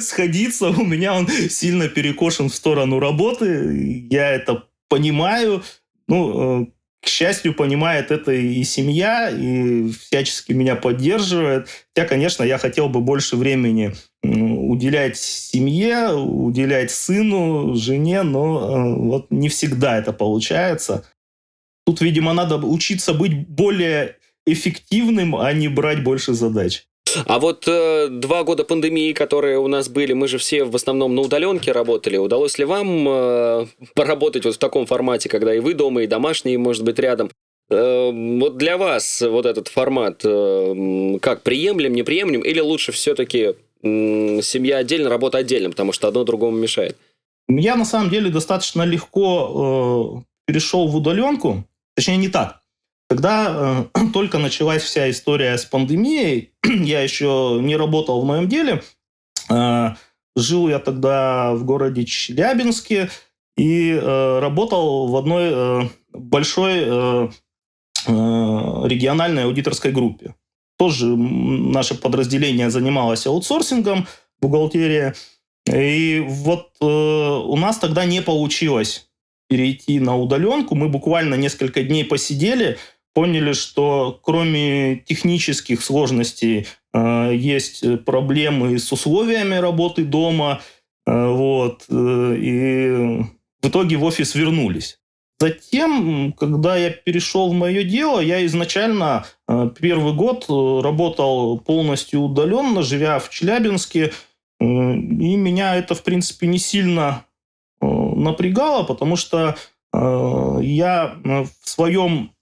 сходиться. 0.00 0.70
У 0.70 0.84
меня 0.84 1.14
он 1.14 1.28
сильно 1.28 1.88
перекошен 1.88 2.48
в 2.48 2.54
сторону 2.54 2.98
работы. 2.98 4.06
Я 4.10 4.30
это 4.32 4.64
понимаю. 4.88 5.62
Ну, 6.08 6.62
э, 6.62 6.66
к 7.04 7.08
счастью, 7.08 7.54
понимает 7.54 8.10
это 8.10 8.32
и 8.32 8.64
семья, 8.64 9.30
и 9.30 9.90
всячески 9.90 10.52
меня 10.52 10.74
поддерживает. 10.74 11.68
Хотя, 11.94 12.08
конечно, 12.08 12.42
я 12.42 12.58
хотел 12.58 12.88
бы 12.88 13.00
больше 13.00 13.36
времени 13.36 13.94
уделять 14.22 15.16
семье, 15.16 16.14
уделять 16.14 16.90
сыну, 16.90 17.74
жене, 17.74 18.22
но 18.22 18.58
э, 18.58 18.94
вот 18.94 19.30
не 19.30 19.48
всегда 19.48 19.98
это 19.98 20.12
получается. 20.12 21.04
Тут, 21.86 22.00
видимо, 22.00 22.32
надо 22.32 22.56
учиться 22.56 23.12
быть 23.12 23.46
более 23.46 24.16
эффективным, 24.46 25.36
а 25.36 25.52
не 25.52 25.68
брать 25.68 26.02
больше 26.02 26.32
задач. 26.32 26.86
А 27.26 27.38
вот 27.38 27.64
э, 27.68 28.08
два 28.08 28.44
года 28.44 28.64
пандемии, 28.64 29.12
которые 29.12 29.58
у 29.58 29.68
нас 29.68 29.88
были, 29.88 30.12
мы 30.12 30.26
же 30.28 30.38
все 30.38 30.64
в 30.64 30.74
основном 30.74 31.14
на 31.14 31.22
удаленке 31.22 31.72
работали. 31.72 32.16
Удалось 32.16 32.58
ли 32.58 32.64
вам 32.64 33.06
э, 33.08 33.66
поработать 33.94 34.44
вот 34.44 34.54
в 34.54 34.58
таком 34.58 34.86
формате, 34.86 35.28
когда 35.28 35.54
и 35.54 35.60
вы 35.60 35.74
дома, 35.74 36.02
и 36.02 36.06
домашние, 36.06 36.58
может 36.58 36.82
быть, 36.82 36.98
рядом? 36.98 37.30
Э, 37.70 38.10
вот 38.12 38.56
для 38.56 38.76
вас 38.78 39.20
вот 39.22 39.46
этот 39.46 39.68
формат 39.68 40.22
э, 40.24 41.18
как 41.20 41.42
приемлем, 41.42 41.94
неприемлем, 41.94 42.40
или 42.40 42.60
лучше 42.60 42.92
все-таки 42.92 43.54
э, 43.82 44.40
семья 44.42 44.78
отдельно, 44.78 45.08
работа 45.08 45.38
отдельно, 45.38 45.70
потому 45.70 45.92
что 45.92 46.08
одно 46.08 46.24
другому 46.24 46.56
мешает? 46.56 46.96
Я 47.48 47.76
на 47.76 47.84
самом 47.84 48.10
деле 48.10 48.30
достаточно 48.30 48.82
легко 48.82 50.24
э, 50.24 50.50
перешел 50.50 50.88
в 50.88 50.96
удаленку. 50.96 51.64
Точнее, 51.94 52.16
не 52.16 52.28
так. 52.28 52.60
Когда 53.14 53.86
э, 53.94 54.06
только 54.12 54.38
началась 54.38 54.82
вся 54.82 55.08
история 55.08 55.56
с 55.56 55.64
пандемией, 55.64 56.50
я 56.64 57.00
еще 57.00 57.60
не 57.62 57.76
работал 57.76 58.20
в 58.20 58.24
моем 58.24 58.48
деле. 58.48 58.82
Э, 59.48 59.90
жил 60.34 60.68
я 60.68 60.80
тогда 60.80 61.54
в 61.54 61.64
городе 61.64 62.04
Челябинске 62.04 63.10
и 63.56 63.92
э, 63.92 64.38
работал 64.40 65.06
в 65.06 65.16
одной 65.16 65.50
э, 65.52 65.80
большой 66.12 66.72
э, 66.78 67.28
э, 68.06 68.10
региональной 68.88 69.44
аудиторской 69.44 69.92
группе. 69.92 70.34
Тоже 70.76 71.06
наше 71.06 71.94
подразделение 71.94 72.68
занималось 72.68 73.28
аутсорсингом, 73.28 74.08
бухгалтерия. 74.40 75.14
И 75.72 76.20
вот 76.26 76.70
э, 76.80 76.84
у 76.84 77.54
нас 77.54 77.78
тогда 77.78 78.06
не 78.06 78.22
получилось 78.22 79.06
перейти 79.48 80.00
на 80.00 80.16
удаленку. 80.16 80.74
Мы 80.74 80.88
буквально 80.88 81.36
несколько 81.36 81.84
дней 81.84 82.04
посидели, 82.04 82.76
поняли, 83.14 83.52
что 83.52 84.18
кроме 84.22 84.96
технических 84.96 85.82
сложностей 85.82 86.66
э, 86.92 87.30
есть 87.34 88.04
проблемы 88.04 88.78
с 88.78 88.92
условиями 88.92 89.54
работы 89.54 90.04
дома. 90.04 90.60
Э, 91.06 91.28
вот, 91.28 91.84
э, 91.88 92.36
и 92.38 93.24
в 93.62 93.68
итоге 93.68 93.96
в 93.96 94.04
офис 94.04 94.34
вернулись. 94.34 94.98
Затем, 95.40 96.32
когда 96.32 96.76
я 96.76 96.90
перешел 96.90 97.50
в 97.50 97.54
мое 97.54 97.82
дело, 97.82 98.20
я 98.20 98.44
изначально 98.46 99.26
э, 99.48 99.68
первый 99.78 100.14
год 100.14 100.46
э, 100.48 100.80
работал 100.82 101.58
полностью 101.58 102.20
удаленно, 102.20 102.82
живя 102.82 103.18
в 103.18 103.30
Челябинске. 103.30 104.12
Э, 104.60 104.64
и 104.64 105.36
меня 105.36 105.74
это, 105.74 105.94
в 105.94 106.02
принципе, 106.02 106.46
не 106.46 106.58
сильно 106.58 107.26
напрягало, 107.80 108.84
потому 108.84 109.16
что 109.16 109.56
я 109.92 111.16
в 111.22 111.68
своем 111.68 112.33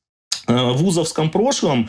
вузовском 0.47 1.31
прошлом 1.31 1.89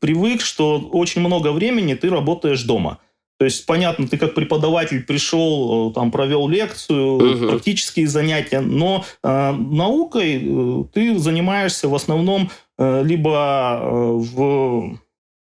привык, 0.00 0.40
что 0.40 0.78
очень 0.78 1.20
много 1.20 1.52
времени 1.52 1.94
ты 1.94 2.10
работаешь 2.10 2.62
дома. 2.62 2.98
То 3.42 3.46
есть, 3.46 3.66
понятно, 3.66 4.06
ты 4.06 4.18
как 4.18 4.36
преподаватель 4.36 5.02
пришел, 5.02 5.90
э, 5.90 5.94
там, 5.94 6.12
провел 6.12 6.46
лекцию, 6.46 7.14
угу. 7.14 7.48
практические 7.48 8.06
занятия, 8.06 8.60
но 8.60 9.04
э, 9.20 9.52
наукой 9.52 10.40
э, 10.40 10.84
ты 10.92 11.18
занимаешься 11.18 11.88
в 11.88 11.94
основном 11.96 12.52
э, 12.78 13.02
либо 13.04 13.80
э, 13.82 13.90
в 13.90 14.96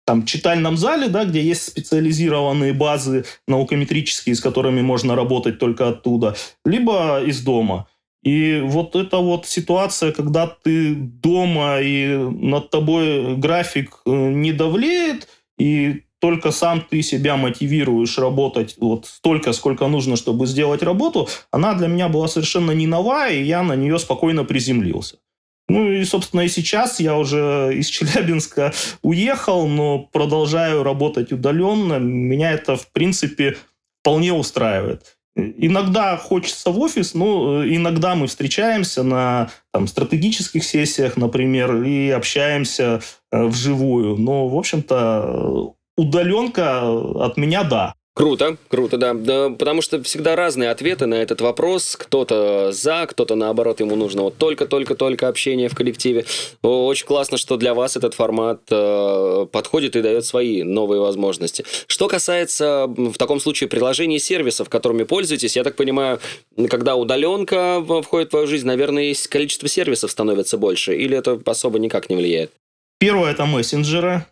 там, 0.08 0.26
читальном 0.26 0.76
зале, 0.76 1.08
да, 1.08 1.24
где 1.26 1.44
есть 1.44 1.68
специализированные 1.68 2.74
базы 2.74 3.26
наукометрические, 3.48 4.34
с 4.34 4.42
которыми 4.42 4.82
можно 4.82 5.16
работать 5.16 5.60
только 5.60 5.90
оттуда, 5.90 6.36
либо 6.66 7.22
из 7.24 7.44
дома. 7.44 7.88
И 8.24 8.62
вот 8.64 8.96
эта 8.96 9.18
вот 9.18 9.46
ситуация, 9.46 10.12
когда 10.12 10.48
ты 10.48 10.96
дома 10.96 11.80
и 11.82 12.16
над 12.16 12.70
тобой 12.70 13.36
график 13.36 14.00
э, 14.06 14.12
не 14.12 14.54
давлеет, 14.54 15.28
и 15.58 16.04
только 16.20 16.52
сам 16.52 16.82
ты 16.90 17.02
себя 17.02 17.36
мотивируешь 17.36 18.18
работать 18.18 18.78
вот 18.80 19.06
столько, 19.08 19.52
сколько 19.52 19.88
нужно, 19.88 20.16
чтобы 20.16 20.48
сделать 20.48 20.82
работу, 20.82 21.28
она 21.52 21.74
для 21.74 21.88
меня 21.88 22.08
была 22.08 22.30
совершенно 22.30 22.72
не 22.72 22.88
новая, 22.88 23.34
и 23.34 23.44
я 23.44 23.62
на 23.62 23.76
нее 23.76 24.00
спокойно 24.00 24.46
приземлился. 24.46 25.18
Ну 25.68 25.90
и, 25.92 26.06
собственно, 26.06 26.42
и 26.42 26.48
сейчас 26.48 27.02
я 27.02 27.18
уже 27.18 27.72
из 27.76 27.88
Челябинска 27.88 28.74
уехал, 29.02 29.68
но 29.68 30.00
продолжаю 30.00 30.84
работать 30.84 31.34
удаленно. 31.34 32.00
Меня 32.00 32.54
это, 32.54 32.78
в 32.78 32.92
принципе, 32.94 33.58
вполне 34.00 34.32
устраивает. 34.32 35.18
Иногда 35.36 36.16
хочется 36.16 36.70
в 36.70 36.80
офис, 36.80 37.16
но 37.16 37.66
иногда 37.66 38.14
мы 38.14 38.28
встречаемся 38.28 39.02
на 39.02 39.50
там, 39.72 39.88
стратегических 39.88 40.64
сессиях, 40.64 41.18
например, 41.18 41.82
и 41.84 42.10
общаемся 42.10 43.02
э, 43.32 43.44
вживую. 43.44 44.18
Но, 44.18 44.48
в 44.48 44.56
общем-то, 44.56 45.74
удаленка 45.98 46.84
от 47.26 47.38
меня 47.38 47.64
да. 47.64 47.96
Круто, 48.16 48.58
круто, 48.68 48.98
да. 48.98 49.14
да. 49.14 49.50
Потому 49.50 49.82
что 49.82 50.02
всегда 50.04 50.36
разные 50.36 50.70
ответы 50.70 51.08
на 51.08 51.16
этот 51.16 51.42
вопрос. 51.42 51.96
Кто-то 51.96 52.72
за, 52.72 53.08
кто-то 53.08 53.34
наоборот, 53.34 53.80
ему 53.80 53.96
нужно 53.96 54.22
вот 54.22 54.38
только-только-только 54.38 55.28
общение 55.28 55.68
в 55.68 55.76
коллективе. 55.76 56.26
Очень 56.62 57.08
классно, 57.08 57.38
что 57.38 57.58
для 57.58 57.74
вас 57.74 57.98
этот 57.98 58.14
формат 58.14 58.62
э, 58.70 59.48
подходит 59.52 59.96
и 59.96 60.04
дает 60.04 60.26
свои 60.26 60.62
новые 60.62 61.02
возможности. 61.02 61.66
Что 61.88 62.08
касается 62.08 62.86
в 62.88 63.18
таком 63.18 63.40
случае 63.40 63.68
приложений 63.68 64.18
и 64.18 64.20
сервисов, 64.20 64.70
которыми 64.70 65.04
пользуетесь, 65.04 65.56
я 65.56 65.64
так 65.64 65.76
понимаю, 65.76 66.20
когда 66.70 66.96
удаленка 66.96 67.84
входит 68.04 68.28
в 68.28 68.32
твою 68.32 68.46
жизнь, 68.46 68.68
наверное, 68.68 69.16
количество 69.28 69.68
сервисов 69.68 70.12
становится 70.12 70.60
больше, 70.60 70.96
или 70.96 71.18
это 71.18 71.42
особо 71.46 71.80
никак 71.80 72.12
не 72.12 72.16
влияет? 72.16 72.52
Первое 73.00 73.32
это 73.32 73.46
мессенджеры. 73.46 74.26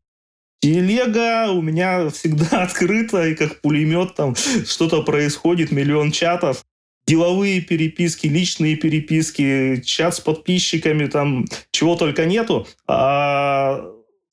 Телега 0.62 1.52
у 1.52 1.62
меня 1.62 2.10
всегда 2.10 2.64
открыта, 2.64 3.28
и 3.28 3.36
как 3.36 3.62
пулемет 3.62 4.16
там 4.16 4.36
что-то 4.36 5.02
происходит, 5.02 5.72
миллион 5.72 6.12
чатов. 6.12 6.64
Деловые 7.08 7.62
переписки, 7.62 8.28
личные 8.28 8.76
переписки, 8.76 9.82
чат 9.84 10.16
с 10.16 10.20
подписчиками, 10.20 11.08
там 11.08 11.46
чего 11.72 11.96
только 11.96 12.26
нету. 12.26 12.68
А 12.88 13.84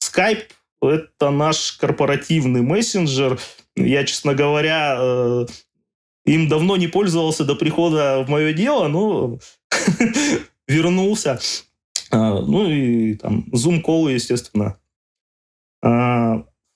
Skype– 0.04 0.42
это 0.82 1.30
наш 1.30 1.72
корпоративный 1.72 2.60
мессенджер. 2.60 3.40
Я, 3.74 4.04
честно 4.04 4.34
говоря, 4.34 4.96
э, 4.98 5.46
им 6.26 6.48
давно 6.48 6.76
не 6.76 6.88
пользовался 6.88 7.44
до 7.46 7.54
прихода 7.56 8.22
в 8.22 8.28
мое 8.28 8.52
дело, 8.52 8.88
но 8.88 9.38
вернулся. 10.68 11.40
А, 12.10 12.40
ну 12.42 12.70
и 12.70 13.14
там 13.14 13.46
Zoom-колы, 13.50 14.12
естественно, 14.12 14.78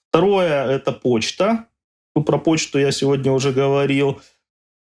второе– 0.09 0.67
это 0.71 0.93
почта. 0.93 1.67
Ну, 2.15 2.23
про 2.23 2.39
почту 2.39 2.79
я 2.79 2.93
сегодня 2.93 3.33
уже 3.33 3.53
говорил. 3.53 4.21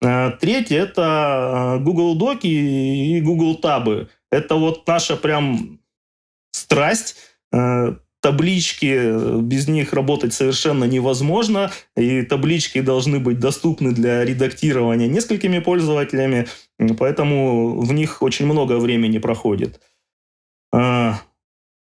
А, 0.04 0.32
третье– 0.32 0.78
это 0.84 1.04
а, 1.06 1.78
Google 1.80 2.16
Доки 2.16 2.48
и 2.48 3.22
Google 3.22 3.56
Табы. 3.56 4.10
Это 4.32 4.56
вот 4.56 4.88
наша 4.88 5.16
прям 5.16 5.80
страсть. 6.52 7.18
Таблички, 8.22 9.42
без 9.42 9.68
них 9.68 9.94
работать 9.94 10.34
совершенно 10.34 10.84
невозможно, 10.84 11.72
и 11.98 12.22
таблички 12.22 12.80
должны 12.80 13.20
быть 13.20 13.40
доступны 13.40 13.94
для 13.94 14.24
редактирования 14.24 15.08
несколькими 15.08 15.58
пользователями, 15.58 16.48
поэтому 17.00 17.82
в 17.82 17.92
них 17.94 18.22
очень 18.22 18.46
много 18.46 18.78
времени 18.78 19.18
проходит. 19.18 19.82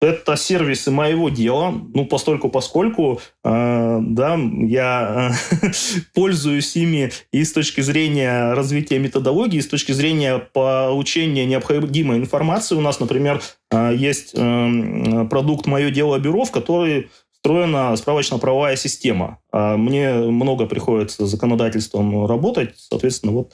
Это 0.05 0.37
сервисы 0.37 0.91
моего 0.91 1.31
дела, 1.31 1.73
ну, 1.95 2.05
постольку 2.05 2.51
поскольку, 2.51 3.21
э, 3.43 3.99
да, 4.03 4.39
я 4.61 5.33
э, 5.63 5.69
пользуюсь 6.15 6.77
ими 6.77 7.11
и 7.33 7.43
с 7.43 7.53
точки 7.53 7.81
зрения 7.81 8.53
развития 8.53 8.99
методологии, 8.99 9.59
и 9.59 9.63
с 9.63 9.67
точки 9.67 9.93
зрения 9.93 10.39
получения 10.39 11.47
необходимой 11.47 12.19
информации. 12.19 12.75
У 12.75 12.83
нас, 12.83 13.01
например, 13.01 13.41
э, 13.71 13.95
есть 13.97 14.35
э, 14.35 15.27
продукт 15.31 15.67
«Мое 15.67 15.91
дело 15.91 16.19
бюро», 16.19 16.45
в 16.45 16.51
который 16.51 17.09
встроена 17.33 17.97
справочно-правовая 17.97 18.77
система. 18.77 19.39
А 19.53 19.77
мне 19.77 20.13
много 20.13 20.67
приходится 20.67 21.27
законодательством 21.27 22.27
работать, 22.27 22.75
соответственно, 22.77 23.33
вот 23.33 23.53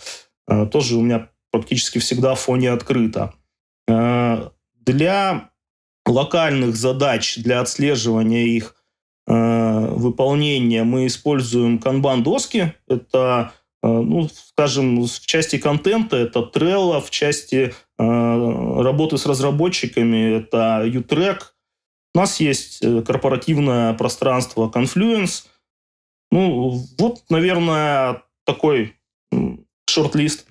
э, 0.48 0.66
тоже 0.66 0.96
у 0.96 1.00
меня 1.00 1.28
практически 1.52 1.98
всегда 1.98 2.34
в 2.34 2.40
фоне 2.40 2.72
открыто. 2.72 3.34
Э, 3.88 4.48
для 4.80 5.49
локальных 6.10 6.76
задач 6.76 7.36
для 7.38 7.60
отслеживания 7.60 8.44
их 8.44 8.74
э, 9.26 9.32
выполнения 9.32 10.84
мы 10.84 11.06
используем 11.06 11.78
канбан-доски. 11.78 12.74
Это, 12.88 13.52
э, 13.82 13.88
ну, 13.88 14.28
скажем, 14.28 15.02
в 15.02 15.26
части 15.26 15.58
контента 15.58 16.16
это 16.16 16.40
Trello, 16.52 17.00
в 17.00 17.10
части 17.10 17.74
э, 17.98 18.02
работы 18.02 19.18
с 19.18 19.26
разработчиками 19.26 20.38
это 20.38 20.84
Utrack. 20.84 21.42
У 22.14 22.18
нас 22.18 22.40
есть 22.40 22.82
э, 22.82 23.02
корпоративное 23.02 23.94
пространство 23.94 24.70
Confluence. 24.74 25.44
Ну, 26.32 26.84
вот, 26.98 27.24
наверное, 27.28 28.22
такой 28.44 28.96
шорт-лист. 29.88 30.46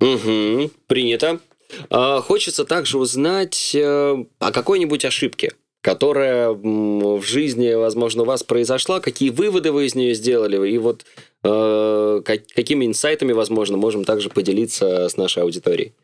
Угу, 0.00 0.70
принято. 0.86 1.40
А, 1.90 2.20
хочется 2.20 2.64
также 2.64 2.98
узнать 2.98 3.72
э, 3.74 4.24
о 4.38 4.52
какой-нибудь 4.52 5.04
ошибке, 5.04 5.52
которая 5.80 6.50
в 6.50 7.22
жизни, 7.22 7.72
возможно, 7.74 8.22
у 8.22 8.26
вас 8.26 8.42
произошла, 8.42 9.00
какие 9.00 9.30
выводы 9.30 9.72
вы 9.72 9.86
из 9.86 9.94
нее 9.94 10.14
сделали, 10.14 10.70
и 10.70 10.78
вот 10.78 11.04
э, 11.44 12.20
какими 12.24 12.86
инсайтами, 12.86 13.32
возможно, 13.32 13.76
можем 13.76 14.04
также 14.04 14.28
поделиться 14.28 15.08
с 15.08 15.16
нашей 15.16 15.42
аудиторией. 15.42 15.94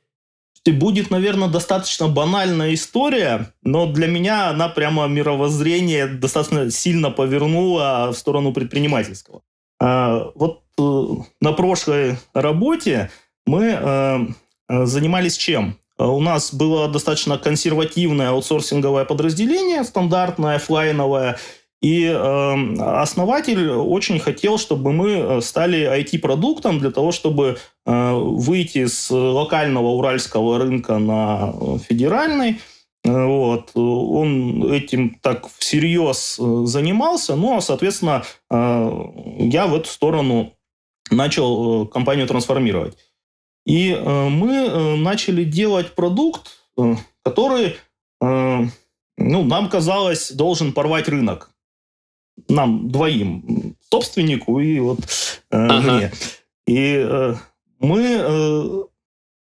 Будет, 0.66 1.10
наверное, 1.10 1.48
достаточно 1.48 2.08
банальная 2.08 2.72
история, 2.72 3.52
но 3.62 3.86
для 3.86 4.06
меня 4.06 4.48
она 4.48 4.70
прямо 4.70 5.06
мировоззрение 5.06 6.06
достаточно 6.06 6.70
сильно 6.70 7.10
повернула 7.10 8.10
в 8.10 8.16
сторону 8.16 8.54
предпринимательского. 8.54 9.42
А, 9.78 10.30
вот 10.34 10.62
э, 10.78 11.06
на 11.42 11.52
прошлой 11.52 12.16
работе 12.32 13.10
мы 13.44 14.34
занимались 14.68 15.36
чем? 15.36 15.78
Э, 15.98 16.04
у 16.04 16.20
нас 16.20 16.52
было 16.52 16.88
достаточно 16.88 17.38
консервативное 17.38 18.30
аутсорсинговое 18.30 19.04
подразделение, 19.04 19.84
стандартное, 19.84 20.56
офлайновое, 20.56 21.38
и 21.82 22.06
э, 22.06 22.74
основатель 22.80 23.70
очень 23.70 24.18
хотел, 24.18 24.58
чтобы 24.58 24.92
мы 24.92 25.10
э, 25.10 25.40
стали 25.42 25.86
IT-продуктом 26.00 26.78
для 26.78 26.90
того, 26.90 27.12
чтобы 27.12 27.58
э, 27.84 28.12
выйти 28.14 28.86
с 28.86 29.10
локального 29.10 29.88
уральского 29.88 30.58
рынка 30.58 30.98
на 30.98 31.52
федеральный. 31.86 32.60
Вот. 33.04 33.72
Он 33.74 34.72
этим 34.72 35.18
так 35.20 35.46
всерьез 35.58 36.36
занимался, 36.38 37.36
ну, 37.36 37.58
а, 37.58 37.60
соответственно, 37.60 38.24
э, 38.50 38.90
я 39.40 39.66
в 39.66 39.74
эту 39.74 39.88
сторону 39.90 40.54
начал 41.10 41.86
компанию 41.86 42.26
трансформировать. 42.26 42.96
И 43.66 43.92
э, 43.92 44.28
мы 44.28 44.54
э, 44.54 44.96
начали 44.96 45.44
делать 45.44 45.94
продукт, 45.94 46.58
э, 46.76 46.96
который, 47.22 47.76
ну, 48.20 48.70
нам 49.16 49.68
казалось, 49.68 50.32
должен 50.32 50.72
порвать 50.72 51.08
рынок. 51.08 51.50
Нам 52.48 52.88
двоим, 52.88 53.76
собственнику 53.90 54.60
и 54.60 54.80
вот 54.80 54.98
ага. 55.50 55.80
мне. 55.80 56.12
И 56.66 57.34
мы 57.80 58.86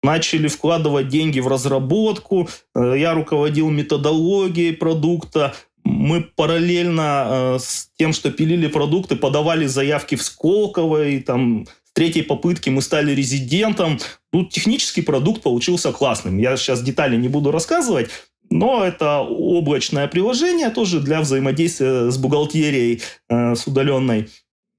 начали 0.02 0.48
вкладывать 0.48 1.08
деньги 1.08 1.40
в 1.40 1.48
разработку, 1.48 2.48
я 2.74 3.12
руководил 3.14 3.68
методологией 3.70 4.74
продукта, 4.74 5.54
мы 5.84 6.22
параллельно 6.22 7.58
с 7.60 7.90
тем, 7.98 8.12
что 8.14 8.30
пилили 8.30 8.66
продукты, 8.66 9.16
подавали 9.16 9.66
заявки 9.66 10.14
в 10.14 10.22
Сколково 10.22 11.08
и 11.08 11.20
там 11.20 11.66
третьей 12.00 12.22
попытки 12.22 12.70
мы 12.70 12.80
стали 12.80 13.12
резидентом. 13.12 13.98
Ну, 14.32 14.46
технический 14.46 15.02
продукт 15.02 15.42
получился 15.42 15.92
классным. 15.92 16.38
Я 16.38 16.56
сейчас 16.56 16.82
детали 16.82 17.14
не 17.14 17.28
буду 17.28 17.50
рассказывать, 17.50 18.08
но 18.48 18.82
это 18.82 19.18
облачное 19.18 20.08
приложение 20.08 20.70
тоже 20.70 21.00
для 21.00 21.20
взаимодействия 21.20 22.10
с 22.10 22.16
бухгалтерией, 22.16 23.02
э, 23.28 23.54
с 23.54 23.66
удаленной. 23.66 24.30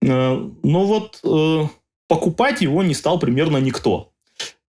Э, 0.02 0.50
но 0.64 0.86
вот 0.88 1.20
э, 1.24 1.68
покупать 2.08 2.62
его 2.62 2.82
не 2.82 2.96
стал 2.96 3.20
примерно 3.20 3.58
никто. 3.58 4.12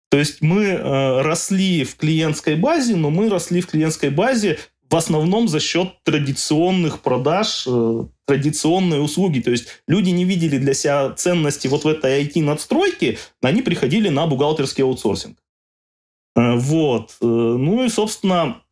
То 0.09 0.17
есть 0.17 0.41
мы 0.41 0.65
э, 0.65 1.21
росли 1.21 1.85
в 1.85 1.95
клиентской 1.95 2.57
базе, 2.57 2.97
но 2.97 3.11
мы 3.11 3.29
росли 3.29 3.61
в 3.61 3.67
клиентской 3.67 4.09
базе 4.09 4.59
в 4.91 4.95
основном 4.97 5.47
за 5.47 5.61
счет 5.61 6.03
традиционных 6.03 6.99
продаж, 6.99 7.65
э, 7.65 8.03
традиционной 8.27 9.01
услуги. 9.01 9.39
То 9.39 9.51
есть 9.51 9.67
люди 9.87 10.09
не 10.09 10.25
видели 10.25 10.57
для 10.57 10.73
себя 10.73 11.11
ценности 11.11 11.69
вот 11.69 11.85
в 11.85 11.87
этой 11.87 12.23
IT-надстройке, 12.25 13.17
они 13.41 13.61
приходили 13.61 14.09
на 14.09 14.27
бухгалтерский 14.27 14.83
аутсорсинг. 14.83 15.37
Э, 16.35 16.55
вот. 16.55 17.15
Э, 17.21 17.25
ну 17.25 17.85
и, 17.85 17.89
собственно, 17.89 18.63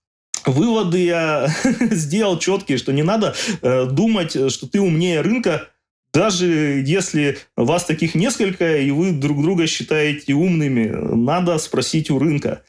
выводы 0.45 1.05
я 1.05 1.47
сделал 1.79 2.37
четкие, 2.37 2.77
что 2.77 2.91
не 2.91 3.03
надо 3.03 3.33
думать, 3.61 4.51
что 4.51 4.67
ты 4.67 4.81
умнее 4.81 5.21
рынка, 5.21 5.69
даже 6.13 6.47
если 6.85 7.37
вас 7.55 7.85
таких 7.85 8.13
несколько, 8.15 8.77
и 8.77 8.91
вы 8.91 9.11
друг 9.11 9.41
друга 9.41 9.67
считаете 9.67 10.33
умными, 10.33 10.87
надо 11.15 11.57
спросить 11.59 12.09
у 12.09 12.19
рынка. 12.19 12.63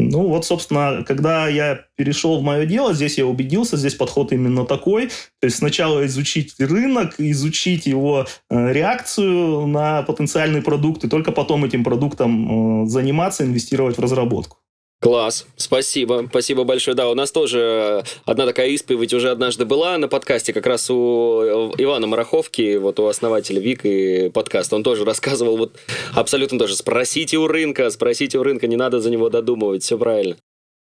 Ну 0.00 0.28
вот, 0.28 0.46
собственно, 0.46 1.04
когда 1.04 1.48
я 1.48 1.80
перешел 1.96 2.38
в 2.38 2.42
мое 2.42 2.66
дело, 2.66 2.94
здесь 2.94 3.18
я 3.18 3.26
убедился, 3.26 3.76
здесь 3.76 3.94
подход 3.94 4.32
именно 4.32 4.64
такой. 4.64 5.08
То 5.40 5.46
есть 5.46 5.56
сначала 5.56 6.06
изучить 6.06 6.54
рынок, 6.60 7.16
изучить 7.18 7.86
его 7.86 8.26
э, 8.48 8.72
реакцию 8.72 9.66
на 9.66 10.02
потенциальный 10.02 10.62
продукт, 10.62 11.02
и 11.02 11.08
только 11.08 11.32
потом 11.32 11.64
этим 11.64 11.82
продуктом 11.82 12.84
э, 12.84 12.86
заниматься, 12.86 13.44
инвестировать 13.44 13.98
в 13.98 14.00
разработку. 14.00 14.58
Класс, 15.00 15.46
спасибо, 15.56 16.26
спасибо 16.28 16.64
большое. 16.64 16.96
Да, 16.96 17.08
у 17.08 17.14
нас 17.14 17.30
тоже 17.30 18.02
одна 18.24 18.46
такая 18.46 18.70
исповедь 18.70 19.14
уже 19.14 19.30
однажды 19.30 19.64
была 19.64 19.96
на 19.96 20.08
подкасте, 20.08 20.52
как 20.52 20.66
раз 20.66 20.90
у 20.90 21.72
Ивана 21.78 22.08
Мараховки, 22.08 22.76
вот 22.78 22.98
у 22.98 23.06
основателя 23.06 23.60
Вик 23.60 23.84
и 23.84 24.28
подкаста. 24.28 24.74
Он 24.74 24.82
тоже 24.82 25.04
рассказывал 25.04 25.56
вот 25.56 25.78
абсолютно 26.14 26.58
тоже, 26.58 26.74
спросите 26.74 27.38
у 27.38 27.46
рынка, 27.46 27.88
спросите 27.90 28.38
у 28.38 28.42
рынка, 28.42 28.66
не 28.66 28.74
надо 28.74 28.98
за 28.98 29.10
него 29.10 29.28
додумывать, 29.28 29.84
все 29.84 29.96
правильно. 29.96 30.36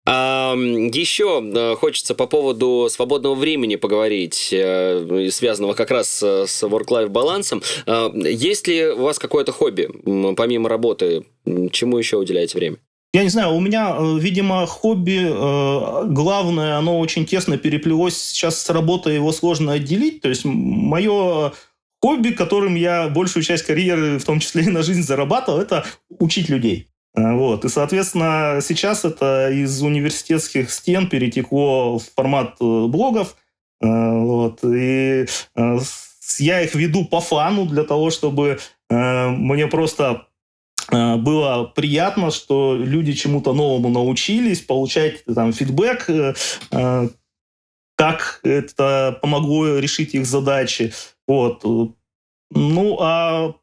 А, 0.08 0.56
еще 0.56 1.44
э, 1.44 1.76
хочется 1.76 2.16
по 2.16 2.28
поводу 2.28 2.88
свободного 2.90 3.36
времени 3.36 3.76
поговорить, 3.76 4.50
э, 4.54 5.30
связанного 5.30 5.74
как 5.74 5.92
раз 5.92 6.24
с 6.24 6.64
work-life 6.64 7.10
балансом. 7.10 7.62
Есть 8.14 8.68
ли 8.68 8.88
у 8.88 9.02
вас 9.02 9.20
какое-то 9.20 9.52
хобби, 9.52 9.90
помимо 10.38 10.70
работы? 10.70 11.26
Чему 11.72 11.98
еще 11.98 12.16
уделяете 12.16 12.58
время? 12.58 12.78
Я 13.16 13.24
не 13.24 13.30
знаю, 13.30 13.54
у 13.54 13.62
меня, 13.62 13.96
э, 13.98 14.18
видимо, 14.20 14.66
хобби 14.66 15.26
главное, 16.12 16.78
оно 16.78 17.00
очень 17.00 17.26
тесно 17.26 17.58
переплелось 17.58 18.18
сейчас 18.18 18.62
с 18.62 18.70
работой, 18.70 19.16
его 19.16 19.32
сложно 19.32 19.72
отделить. 19.72 20.22
То 20.22 20.30
есть 20.30 20.44
мое 20.44 21.54
хобби, 22.02 22.30
которым 22.30 22.76
я 22.76 23.08
большую 23.08 23.44
часть 23.44 23.66
карьеры, 23.66 24.20
в 24.20 24.26
том 24.26 24.40
числе 24.40 24.64
и 24.64 24.70
на 24.70 24.84
жизнь 24.84 25.02
зарабатывал, 25.02 25.60
это 25.60 25.86
учить 26.20 26.50
людей. 26.50 26.90
Э, 27.16 27.34
вот. 27.34 27.66
И, 27.66 27.70
соответственно, 27.70 28.60
сейчас 28.62 29.06
это 29.06 29.50
из 29.50 29.82
университетских 29.82 30.72
стен 30.72 31.08
перетекло 31.08 31.98
в 31.98 32.04
формат 32.16 32.56
э, 32.60 32.86
блогов. 32.88 33.36
Э, 33.82 33.88
вот. 34.20 34.60
И 34.64 35.26
я 36.40 36.62
их 36.62 36.76
веду 36.76 37.06
по 37.06 37.22
фану 37.22 37.66
для 37.66 37.84
того, 37.84 38.10
чтобы 38.10 38.60
мне 38.90 39.68
просто 39.68 40.28
было 40.92 41.64
приятно, 41.76 42.32
что 42.32 42.76
люди 42.76 43.14
чему-то 43.14 43.54
новому 43.54 43.90
научились, 43.90 44.62
получать 44.62 45.24
там 45.26 45.54
фидбэк, 45.54 46.10
как 47.98 48.40
это 48.44 49.18
помогло 49.22 49.80
решить 49.80 50.16
их 50.16 50.26
задачи. 50.26 50.94
Вот. 51.28 51.64
Ну, 52.52 52.98
а 53.00 53.56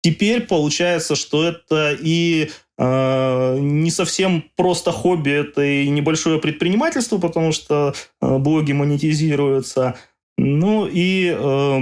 Теперь 0.00 0.46
получается, 0.46 1.16
что 1.16 1.44
это 1.44 1.96
и 2.00 2.50
э, 2.78 3.58
не 3.58 3.90
совсем 3.90 4.44
просто 4.56 4.92
хобби, 4.92 5.32
это 5.32 5.62
и 5.62 5.88
небольшое 5.88 6.38
предпринимательство, 6.38 7.18
потому 7.18 7.50
что 7.50 7.94
э, 8.20 8.38
блоги 8.38 8.72
монетизируются. 8.72 9.96
Ну 10.36 10.86
и 10.86 11.36
э, 11.36 11.80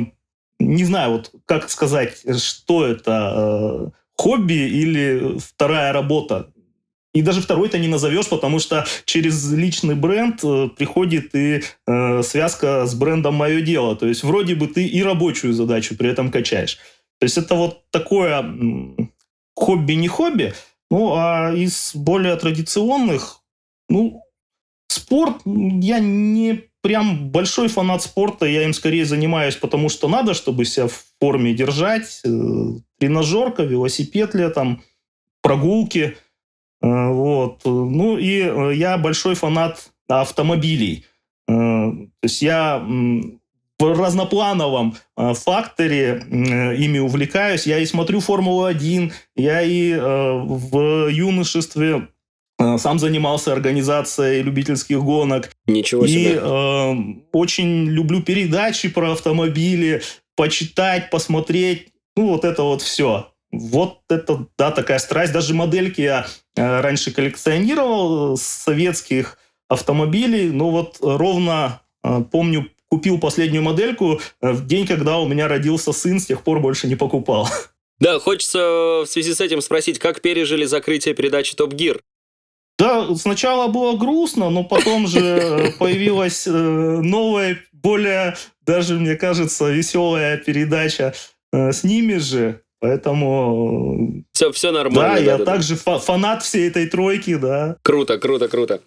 не 0.58 0.84
знаю, 0.84 1.12
вот 1.12 1.32
как 1.44 1.68
сказать, 1.68 2.24
что 2.40 2.86
это 2.86 3.32
э, 3.36 3.90
хобби 4.16 4.54
или 4.54 5.38
вторая 5.38 5.92
работа. 5.92 6.52
И 7.14 7.22
даже 7.22 7.40
второй 7.40 7.70
то 7.70 7.78
не 7.78 7.88
назовешь, 7.88 8.28
потому 8.28 8.58
что 8.58 8.84
через 9.06 9.50
личный 9.50 9.94
бренд 9.94 10.44
э, 10.44 10.68
приходит 10.76 11.34
и 11.34 11.62
э, 11.86 12.22
связка 12.22 12.84
с 12.84 12.94
брендом 12.94 13.34
«Мое 13.34 13.62
дело». 13.62 13.96
То 13.96 14.06
есть 14.06 14.22
вроде 14.22 14.54
бы 14.54 14.66
ты 14.66 14.86
и 14.86 15.02
рабочую 15.02 15.54
задачу 15.54 15.96
при 15.96 16.10
этом 16.10 16.30
качаешь. 16.30 16.76
То 17.18 17.24
есть 17.24 17.38
это 17.38 17.54
вот 17.54 17.90
такое 17.90 18.44
хобби 19.54 19.94
не 19.94 20.08
хобби. 20.08 20.52
Ну, 20.90 21.14
а 21.14 21.54
из 21.54 21.92
более 21.94 22.36
традиционных, 22.36 23.40
ну, 23.88 24.22
спорт, 24.88 25.40
я 25.44 25.98
не 26.00 26.64
прям 26.82 27.30
большой 27.30 27.68
фанат 27.68 28.02
спорта, 28.02 28.44
я 28.46 28.62
им 28.62 28.74
скорее 28.74 29.06
занимаюсь, 29.06 29.56
потому 29.56 29.88
что 29.88 30.06
надо, 30.08 30.34
чтобы 30.34 30.64
себя 30.66 30.86
в 30.86 31.04
форме 31.18 31.54
держать. 31.54 32.22
Э, 32.98 33.00
тренажерка, 33.00 33.62
велосипед 33.62 34.34
летом, 34.34 34.82
прогулки. 35.42 36.16
Э, 36.82 37.08
вот. 37.08 37.60
Ну 37.64 38.18
и 38.18 38.40
э, 38.40 38.74
я 38.74 38.98
большой 38.98 39.34
фанат 39.34 39.90
автомобилей. 40.08 41.04
То 41.48 42.08
есть 42.22 42.42
я 42.42 42.84
в 43.78 44.00
разноплановом 44.00 44.96
э, 45.16 45.34
факторе 45.34 46.24
э, 46.30 46.76
ими 46.76 46.98
увлекаюсь. 46.98 47.66
Я 47.66 47.78
и 47.78 47.86
смотрю 47.86 48.20
Формулу-1, 48.20 49.12
я 49.36 49.62
и 49.62 49.92
э, 49.92 49.98
в 50.00 51.08
юношестве 51.08 52.08
э, 52.58 52.78
сам 52.78 52.98
занимался 52.98 53.52
организацией 53.52 54.42
любительских 54.42 55.02
гонок. 55.02 55.50
Ничего 55.66 56.06
себе. 56.06 56.22
И 56.22 56.38
э, 56.40 56.94
очень 57.32 57.86
люблю 57.86 58.22
передачи 58.22 58.88
про 58.88 59.12
автомобили, 59.12 60.02
почитать, 60.36 61.10
посмотреть. 61.10 61.88
Ну, 62.16 62.28
вот 62.28 62.44
это 62.44 62.62
вот 62.62 62.82
все. 62.82 63.30
Вот 63.52 64.00
это, 64.08 64.46
да, 64.58 64.70
такая 64.70 64.98
страсть. 64.98 65.32
Даже 65.32 65.54
модельки 65.54 66.00
я 66.00 66.26
э, 66.56 66.80
раньше 66.80 67.12
коллекционировал 67.12 68.36
советских 68.36 69.38
автомобилей. 69.68 70.50
Но 70.50 70.70
вот 70.70 70.98
ровно 71.00 71.82
э, 72.02 72.22
помню 72.30 72.70
купил 72.88 73.18
последнюю 73.18 73.62
модельку 73.62 74.20
э, 74.40 74.52
в 74.52 74.66
день, 74.66 74.86
когда 74.86 75.18
у 75.18 75.28
меня 75.28 75.48
родился 75.48 75.92
сын, 75.92 76.18
с 76.18 76.26
тех 76.26 76.42
пор 76.42 76.60
больше 76.60 76.86
не 76.86 76.96
покупал. 76.96 77.48
Да, 77.98 78.18
хочется 78.18 78.58
в 78.58 79.06
связи 79.06 79.32
с 79.32 79.40
этим 79.40 79.62
спросить, 79.62 79.98
как 79.98 80.20
пережили 80.20 80.66
закрытие 80.66 81.14
передачи 81.14 81.56
Топ 81.56 81.72
Гир? 81.72 82.02
Да, 82.78 83.14
сначала 83.14 83.68
было 83.68 83.96
грустно, 83.96 84.50
но 84.50 84.64
потом 84.64 85.06
же 85.06 85.72
появилась 85.78 86.44
новая, 86.44 87.58
более, 87.72 88.36
даже, 88.60 88.96
мне 88.96 89.16
кажется, 89.16 89.70
веселая 89.70 90.36
передача 90.36 91.14
с 91.72 91.84
ними 91.84 92.18
же. 92.18 92.60
Поэтому... 92.80 94.24
Все, 94.32 94.52
все 94.52 94.70
нормально. 94.70 95.14
Да, 95.14 95.14
да 95.14 95.18
я 95.18 95.38
да, 95.38 95.44
также 95.44 95.76
да. 95.84 95.98
фанат 95.98 96.42
всей 96.42 96.68
этой 96.68 96.86
тройки, 96.86 97.36
да. 97.36 97.76
Круто, 97.82 98.18
круто, 98.18 98.48
круто. 98.48 98.80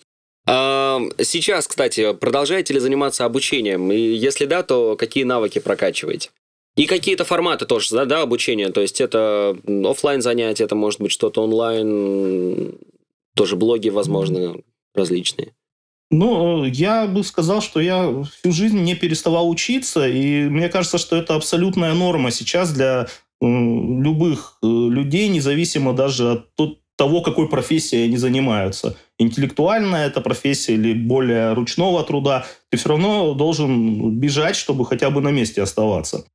Сейчас, 0.46 1.68
кстати, 1.68 2.14
продолжаете 2.14 2.74
ли 2.74 2.80
заниматься 2.80 3.26
обучением? 3.26 3.92
И 3.92 3.98
если 3.98 4.46
да, 4.46 4.64
то 4.64 4.96
какие 4.96 5.24
навыки 5.24 5.60
прокачиваете? 5.60 6.30
И 6.76 6.86
какие-то 6.86 7.26
форматы 7.26 7.66
тоже, 7.66 7.94
да, 7.94 8.06
да, 8.06 8.22
обучения. 8.22 8.70
То 8.70 8.82
есть 8.82 9.02
это 9.02 9.58
офлайн 9.86 10.22
занятия, 10.22 10.64
это 10.64 10.76
может 10.76 11.02
быть 11.02 11.12
что-то 11.12 11.44
онлайн, 11.44 12.76
тоже 13.36 13.56
блоги, 13.58 13.90
возможно, 13.90 14.56
различные. 14.96 15.54
Ну, 16.12 16.66
я 16.66 17.06
бы 17.08 17.24
сказал, 17.24 17.62
что 17.62 17.80
я 17.80 18.24
всю 18.24 18.52
жизнь 18.52 18.80
не 18.80 18.96
переставал 18.96 19.50
учиться, 19.50 20.08
и 20.08 20.50
мне 20.50 20.68
кажется, 20.70 20.98
что 20.98 21.16
это 21.16 21.36
абсолютная 21.36 21.94
норма 21.94 22.32
сейчас 22.32 22.72
для 22.72 23.08
любых 23.42 24.58
э, 24.62 24.68
людей, 24.68 25.30
независимо 25.30 25.94
даже 25.94 26.32
от 26.58 26.80
того, 26.98 27.22
какой 27.22 27.48
профессией 27.48 28.06
они 28.06 28.18
занимаются. 28.18 28.98
Интеллектуальная 29.18 30.08
это 30.08 30.20
профессия 30.20 30.74
или 30.74 30.94
более 30.94 31.54
ручного 31.54 32.04
труда, 32.04 32.46
ты 32.70 32.78
все 32.78 32.90
равно 32.90 33.34
должен 33.34 34.20
бежать, 34.20 34.58
чтобы 34.58 34.86
хотя 34.86 35.10
бы 35.10 35.22
на 35.22 35.30
месте 35.30 35.62
оставаться. 35.62 36.26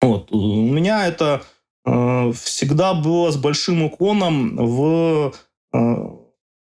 Вот. 0.00 0.32
У 0.32 0.66
меня 0.66 1.06
это 1.06 1.42
э, 1.86 2.32
всегда 2.32 2.94
было 2.94 3.30
с 3.30 3.36
большим 3.36 3.84
уклоном 3.84 4.56
в 4.56 5.32
э, 5.72 5.78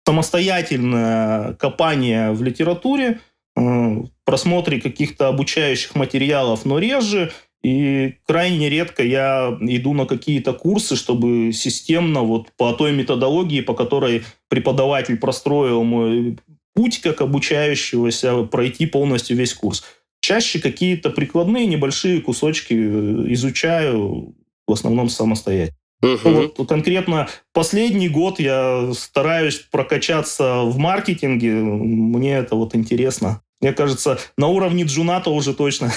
самостоятельное 0.10 1.54
копание 1.54 2.32
в 2.32 2.42
литературе, 2.42 3.20
э, 3.56 4.04
просмотре 4.26 4.82
каких-то 4.82 5.28
обучающих 5.28 5.96
материалов, 5.96 6.66
но 6.66 6.80
реже– 6.80 7.32
и 7.62 8.16
крайне 8.26 8.70
редко 8.70 9.04
я 9.04 9.58
иду 9.60 9.94
на 9.94 10.06
какие-то 10.06 10.54
курсы, 10.54 10.96
чтобы 10.96 11.52
системно 11.52 12.22
вот 12.22 12.52
по 12.56 12.72
той 12.72 12.94
методологии, 12.94 13.60
по 13.62 13.74
которой 13.74 14.24
преподаватель 14.48 15.18
простроил 15.18 15.84
мой 15.84 16.38
путь 16.74 17.02
как 17.02 17.20
обучающегося, 17.20 18.44
пройти 18.44 18.86
полностью 18.86 19.36
весь 19.36 19.54
курс. 19.54 19.84
Чаще 20.22 20.60
какие-то 20.60 21.10
прикладные 21.10 21.66
небольшие 21.66 22.22
кусочки 22.22 22.74
э, 22.74 23.34
изучаю, 23.34 24.34
в 24.66 24.72
основном 24.72 25.10
самостоятельно. 25.10 25.76
Uh-huh. 26.02 26.54
Вот 26.58 26.70
конкретно 26.70 27.28
последний 27.54 28.08
год 28.08 28.40
я 28.40 28.92
стараюсь 28.94 29.60
прокачаться 29.60 30.62
в 30.62 30.78
маркетинге. 30.78 31.52
Мне 31.52 32.38
это 32.38 32.56
вот 32.56 32.74
интересно. 32.74 33.42
Мне 33.60 33.74
кажется, 33.74 34.18
на 34.38 34.48
уровне 34.48 34.84
Джуната 34.84 35.30
уже 35.30 35.54
точно 35.54 35.92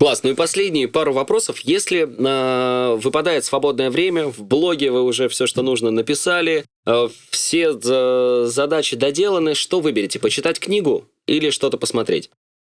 Класс. 0.00 0.22
Ну 0.22 0.30
и 0.30 0.34
последние 0.34 0.88
пару 0.88 1.12
вопросов. 1.12 1.58
Если 1.58 2.08
э, 2.08 2.96
выпадает 2.96 3.44
свободное 3.44 3.90
время, 3.90 4.28
в 4.28 4.42
блоге 4.42 4.90
вы 4.90 5.02
уже 5.02 5.28
все, 5.28 5.46
что 5.46 5.60
нужно, 5.60 5.90
написали, 5.90 6.64
э, 6.86 7.08
все 7.28 7.78
э, 7.84 8.44
задачи 8.48 8.96
доделаны, 8.96 9.54
что 9.54 9.80
выберете? 9.80 10.18
Почитать 10.18 10.58
книгу 10.58 11.04
или 11.26 11.50
что-то 11.50 11.76
посмотреть? 11.76 12.30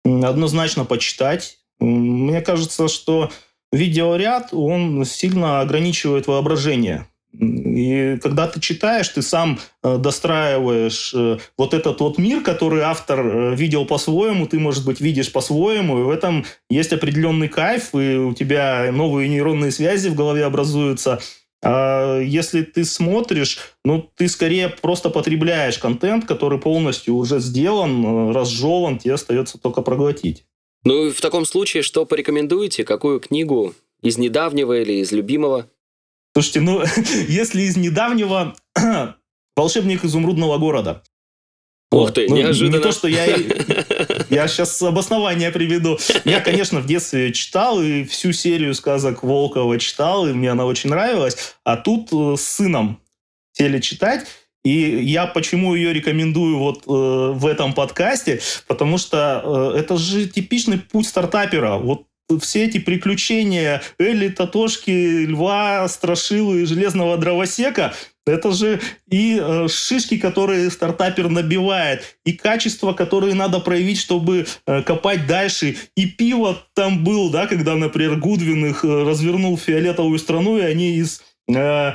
Однозначно 0.03 0.83
почитать. 0.83 1.59
Мне 1.79 2.41
кажется, 2.41 2.89
что 2.89 3.31
видеоряд, 3.73 4.49
он 4.53 5.03
сильно 5.03 5.59
ограничивает 5.59 6.27
воображение. 6.27 7.07
И 7.39 8.19
когда 8.21 8.47
ты 8.47 8.59
читаешь, 8.59 9.09
ты 9.09 9.23
сам 9.23 9.59
э, 9.81 9.97
достраиваешь 9.97 11.13
э, 11.15 11.39
вот 11.57 11.73
этот 11.73 11.99
вот 11.99 12.19
мир, 12.19 12.41
который 12.41 12.81
автор 12.81 13.19
э, 13.19 13.55
видел 13.55 13.85
по-своему, 13.85 14.45
ты, 14.45 14.59
может 14.59 14.85
быть, 14.85 15.01
видишь 15.01 15.31
по-своему, 15.31 15.99
и 15.99 16.03
в 16.03 16.11
этом 16.11 16.45
есть 16.69 16.93
определенный 16.93 17.47
кайф, 17.47 17.95
и 17.95 18.17
у 18.17 18.35
тебя 18.35 18.91
новые 18.91 19.29
нейронные 19.29 19.71
связи 19.71 20.09
в 20.09 20.15
голове 20.15 20.45
образуются. 20.45 21.19
А 21.63 22.19
если 22.19 22.61
ты 22.61 22.85
смотришь, 22.85 23.57
ну, 23.83 24.07
ты 24.15 24.27
скорее 24.27 24.69
просто 24.69 25.09
потребляешь 25.09 25.79
контент, 25.79 26.25
который 26.25 26.59
полностью 26.59 27.15
уже 27.15 27.39
сделан, 27.39 28.31
разжеван, 28.31 28.99
тебе 28.99 29.15
остается 29.15 29.57
только 29.57 29.81
проглотить. 29.81 30.45
Ну, 30.83 31.11
в 31.11 31.21
таком 31.21 31.45
случае, 31.45 31.83
что 31.83 32.05
порекомендуете? 32.05 32.83
Какую 32.83 33.19
книгу? 33.19 33.73
Из 34.01 34.17
недавнего 34.17 34.81
или 34.81 34.93
из 35.01 35.11
любимого? 35.11 35.69
Слушайте, 36.33 36.61
ну, 36.61 36.83
если 37.27 37.61
из 37.61 37.77
недавнего 37.77 38.55
«Волшебник 39.55 40.03
изумрудного 40.03 40.57
города». 40.57 41.03
Ух 41.91 42.11
ты, 42.11 42.27
ну, 42.27 42.37
неожиданно. 42.37 42.77
Не 42.77 42.81
то, 42.81 42.91
что 42.91 43.07
я... 43.07 43.25
Я 44.29 44.47
сейчас 44.47 44.81
обоснование 44.81 45.51
приведу. 45.51 45.99
Я, 46.25 46.41
конечно, 46.41 46.79
в 46.79 46.87
детстве 46.87 47.31
читал 47.31 47.81
и 47.81 48.03
всю 48.03 48.31
серию 48.31 48.73
сказок 48.73 49.21
Волкова 49.21 49.77
читал, 49.77 50.27
и 50.27 50.33
мне 50.33 50.49
она 50.49 50.65
очень 50.65 50.89
нравилась. 50.89 51.55
А 51.63 51.77
тут 51.77 52.11
э, 52.11 52.35
с 52.35 52.41
сыном 52.41 52.99
сели 53.51 53.79
читать. 53.79 54.25
И 54.63 55.03
я 55.03 55.25
почему 55.27 55.75
ее 55.75 55.93
рекомендую 55.93 56.57
вот 56.57 56.83
э, 56.87 56.89
в 57.33 57.45
этом 57.45 57.73
подкасте, 57.73 58.39
потому 58.67 58.97
что 58.97 59.73
э, 59.75 59.79
это 59.79 59.97
же 59.97 60.27
типичный 60.27 60.77
путь 60.77 61.07
стартапера. 61.07 61.73
Вот 61.77 62.05
все 62.39 62.65
эти 62.65 62.79
приключения 62.79 63.81
Элли, 63.99 64.29
Татошки, 64.29 65.25
Льва, 65.25 65.87
Страшилы 65.87 66.61
и 66.61 66.65
Железного 66.65 67.17
Дровосека, 67.17 67.93
это 68.25 68.51
же 68.51 68.79
и 69.09 69.37
э, 69.41 69.67
шишки, 69.67 70.17
которые 70.17 70.71
стартапер 70.71 71.27
набивает, 71.27 72.17
и 72.25 72.31
качество, 72.31 72.93
которые 72.93 73.33
надо 73.33 73.59
проявить, 73.59 73.99
чтобы 73.99 74.45
э, 74.65 74.81
копать 74.83 75.27
дальше. 75.27 75.75
И 75.97 76.05
пиво 76.05 76.57
там 76.73 77.03
был, 77.03 77.29
да, 77.31 77.47
когда, 77.47 77.75
например, 77.75 78.15
Гудвин 78.15 78.65
их 78.65 78.85
э, 78.85 79.03
развернул 79.03 79.57
фиолетовую 79.57 80.19
страну, 80.19 80.57
и 80.57 80.61
они 80.61 80.95
из 80.95 81.21
э, 81.53 81.93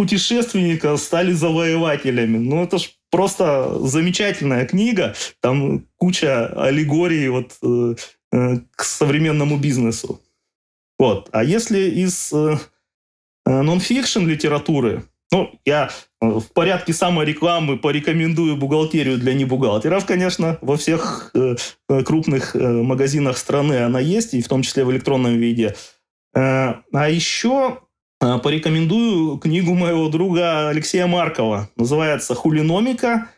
путешественника 0.00 0.96
стали 0.96 1.32
завоевателями. 1.32 2.38
Ну, 2.38 2.62
это 2.62 2.78
ж 2.78 2.90
просто 3.10 3.78
замечательная 3.86 4.64
книга. 4.64 5.14
Там 5.42 5.84
куча 5.98 6.46
аллегорий 6.46 7.28
вот, 7.28 7.58
э, 7.62 7.96
э, 8.32 8.56
к 8.74 8.82
современному 8.82 9.58
бизнесу. 9.58 10.22
Вот. 10.98 11.28
А 11.32 11.44
если 11.44 11.80
из 11.90 12.32
э, 12.32 12.56
э 13.44 13.62
нон-фикшн 13.62 14.26
литературы, 14.26 15.04
ну, 15.30 15.50
я 15.66 15.90
э, 16.22 16.26
в 16.26 16.46
порядке 16.54 16.94
саморекламы 16.94 17.76
порекомендую 17.76 18.56
бухгалтерию 18.56 19.18
для 19.18 19.34
небухгалтеров, 19.34 20.06
конечно, 20.06 20.56
во 20.62 20.78
всех 20.78 21.30
э, 21.34 21.56
крупных 22.06 22.56
э, 22.56 22.58
магазинах 22.82 23.36
страны 23.36 23.84
она 23.84 24.00
есть, 24.00 24.32
и 24.32 24.40
в 24.40 24.48
том 24.48 24.62
числе 24.62 24.82
в 24.82 24.90
электронном 24.92 25.36
виде. 25.36 25.74
Э, 26.34 26.76
а 26.90 27.10
еще 27.10 27.80
порекомендую 28.20 29.38
книгу 29.38 29.74
моего 29.74 30.08
друга 30.08 30.68
Алексея 30.68 31.06
Маркова. 31.06 31.70
Называется 31.76 32.34
«Хулиномика». 32.34 33.28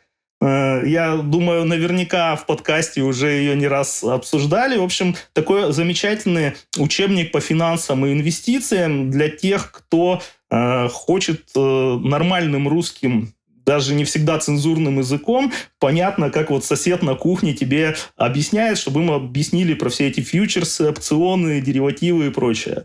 Э, 0.41 0.83
я 0.85 1.17
думаю, 1.17 1.65
наверняка 1.65 2.37
в 2.37 2.47
подкасте 2.47 3.03
уже 3.03 3.29
ее 3.29 3.57
не 3.57 3.69
раз 3.69 4.03
обсуждали. 4.05 4.77
В 4.77 4.83
общем, 4.83 5.15
такой 5.33 5.73
замечательный 5.73 6.55
учебник 6.79 7.33
по 7.33 7.41
финансам 7.41 8.05
и 8.05 8.13
инвестициям 8.13 9.11
для 9.11 9.29
тех, 9.29 9.71
кто 9.73 10.21
Э, 10.53 10.89
хочет 10.91 11.47
э, 11.57 11.99
нормальным 12.05 12.69
русским 12.69 13.33
даже 13.65 13.95
не 13.95 14.05
всегда 14.05 14.39
цензурным 14.39 14.99
языком, 14.99 15.51
понятно, 15.79 16.31
как 16.31 16.51
вот 16.51 16.65
сосед 16.65 17.03
на 17.03 17.15
кухне 17.15 17.55
тебе 17.55 17.95
объясняет, 18.17 18.77
чтобы 18.77 19.01
ему 19.01 19.15
объяснили 19.15 19.73
про 19.73 19.89
все 19.89 20.09
эти 20.09 20.21
фьючерсы, 20.21 20.91
опционы, 20.91 21.61
деривативы 21.63 22.27
и 22.27 22.31
прочее. 22.31 22.85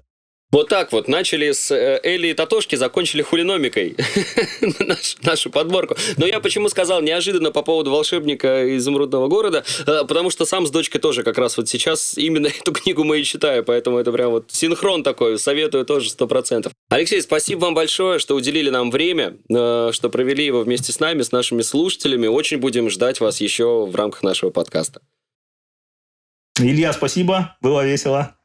Вот 0.49 0.69
так 0.69 0.93
вот. 0.93 1.09
Начали 1.09 1.51
с 1.51 1.73
Эли 1.75 2.27
и 2.27 2.33
Татошки, 2.33 2.75
закончили 2.75 3.21
хулиномикой 3.21 3.97
Наш, 4.79 5.17
нашу 5.21 5.49
подборку. 5.49 5.95
Но 6.15 6.25
я 6.25 6.39
почему 6.39 6.69
сказал 6.69 7.01
неожиданно 7.01 7.51
по 7.51 7.63
поводу 7.63 7.91
волшебника 7.91 8.77
изумрудного 8.77 9.27
города, 9.27 9.65
э, 9.85 10.05
потому 10.07 10.29
что 10.29 10.45
сам 10.45 10.65
с 10.65 10.71
дочкой 10.71 11.01
тоже 11.01 11.23
как 11.23 11.37
раз 11.37 11.57
вот 11.57 11.67
сейчас 11.67 12.17
именно 12.17 12.47
эту 12.61 12.71
книгу 12.71 13.03
мы 13.03 13.19
и 13.19 13.23
читаю, 13.25 13.65
поэтому 13.65 13.97
это 13.97 14.13
прям 14.13 14.31
вот 14.31 14.45
синхрон 14.49 15.03
такой, 15.03 15.37
советую 15.37 15.85
тоже 15.85 16.09
сто 16.09 16.27
процентов. 16.27 16.71
Алексей, 16.89 17.21
спасибо 17.21 17.59
вам 17.59 17.73
большое, 17.73 18.19
что 18.19 18.35
уделили 18.35 18.69
нам 18.69 18.89
время, 18.89 19.37
э, 19.49 19.89
что 19.91 20.09
провели 20.09 20.45
его 20.45 20.61
вместе 20.61 20.93
с 20.93 20.99
нами, 21.01 21.23
с 21.23 21.33
нашими 21.33 21.61
слушателями. 21.61 22.27
Очень 22.27 22.59
будем 22.59 22.89
ждать 22.89 23.19
вас 23.19 23.41
еще 23.41 23.85
в 23.85 23.93
рамках 23.95 24.23
нашего 24.23 24.49
подкаста. 24.49 25.01
Илья, 26.57 26.93
спасибо, 26.93 27.57
было 27.61 27.85
весело. 27.85 28.36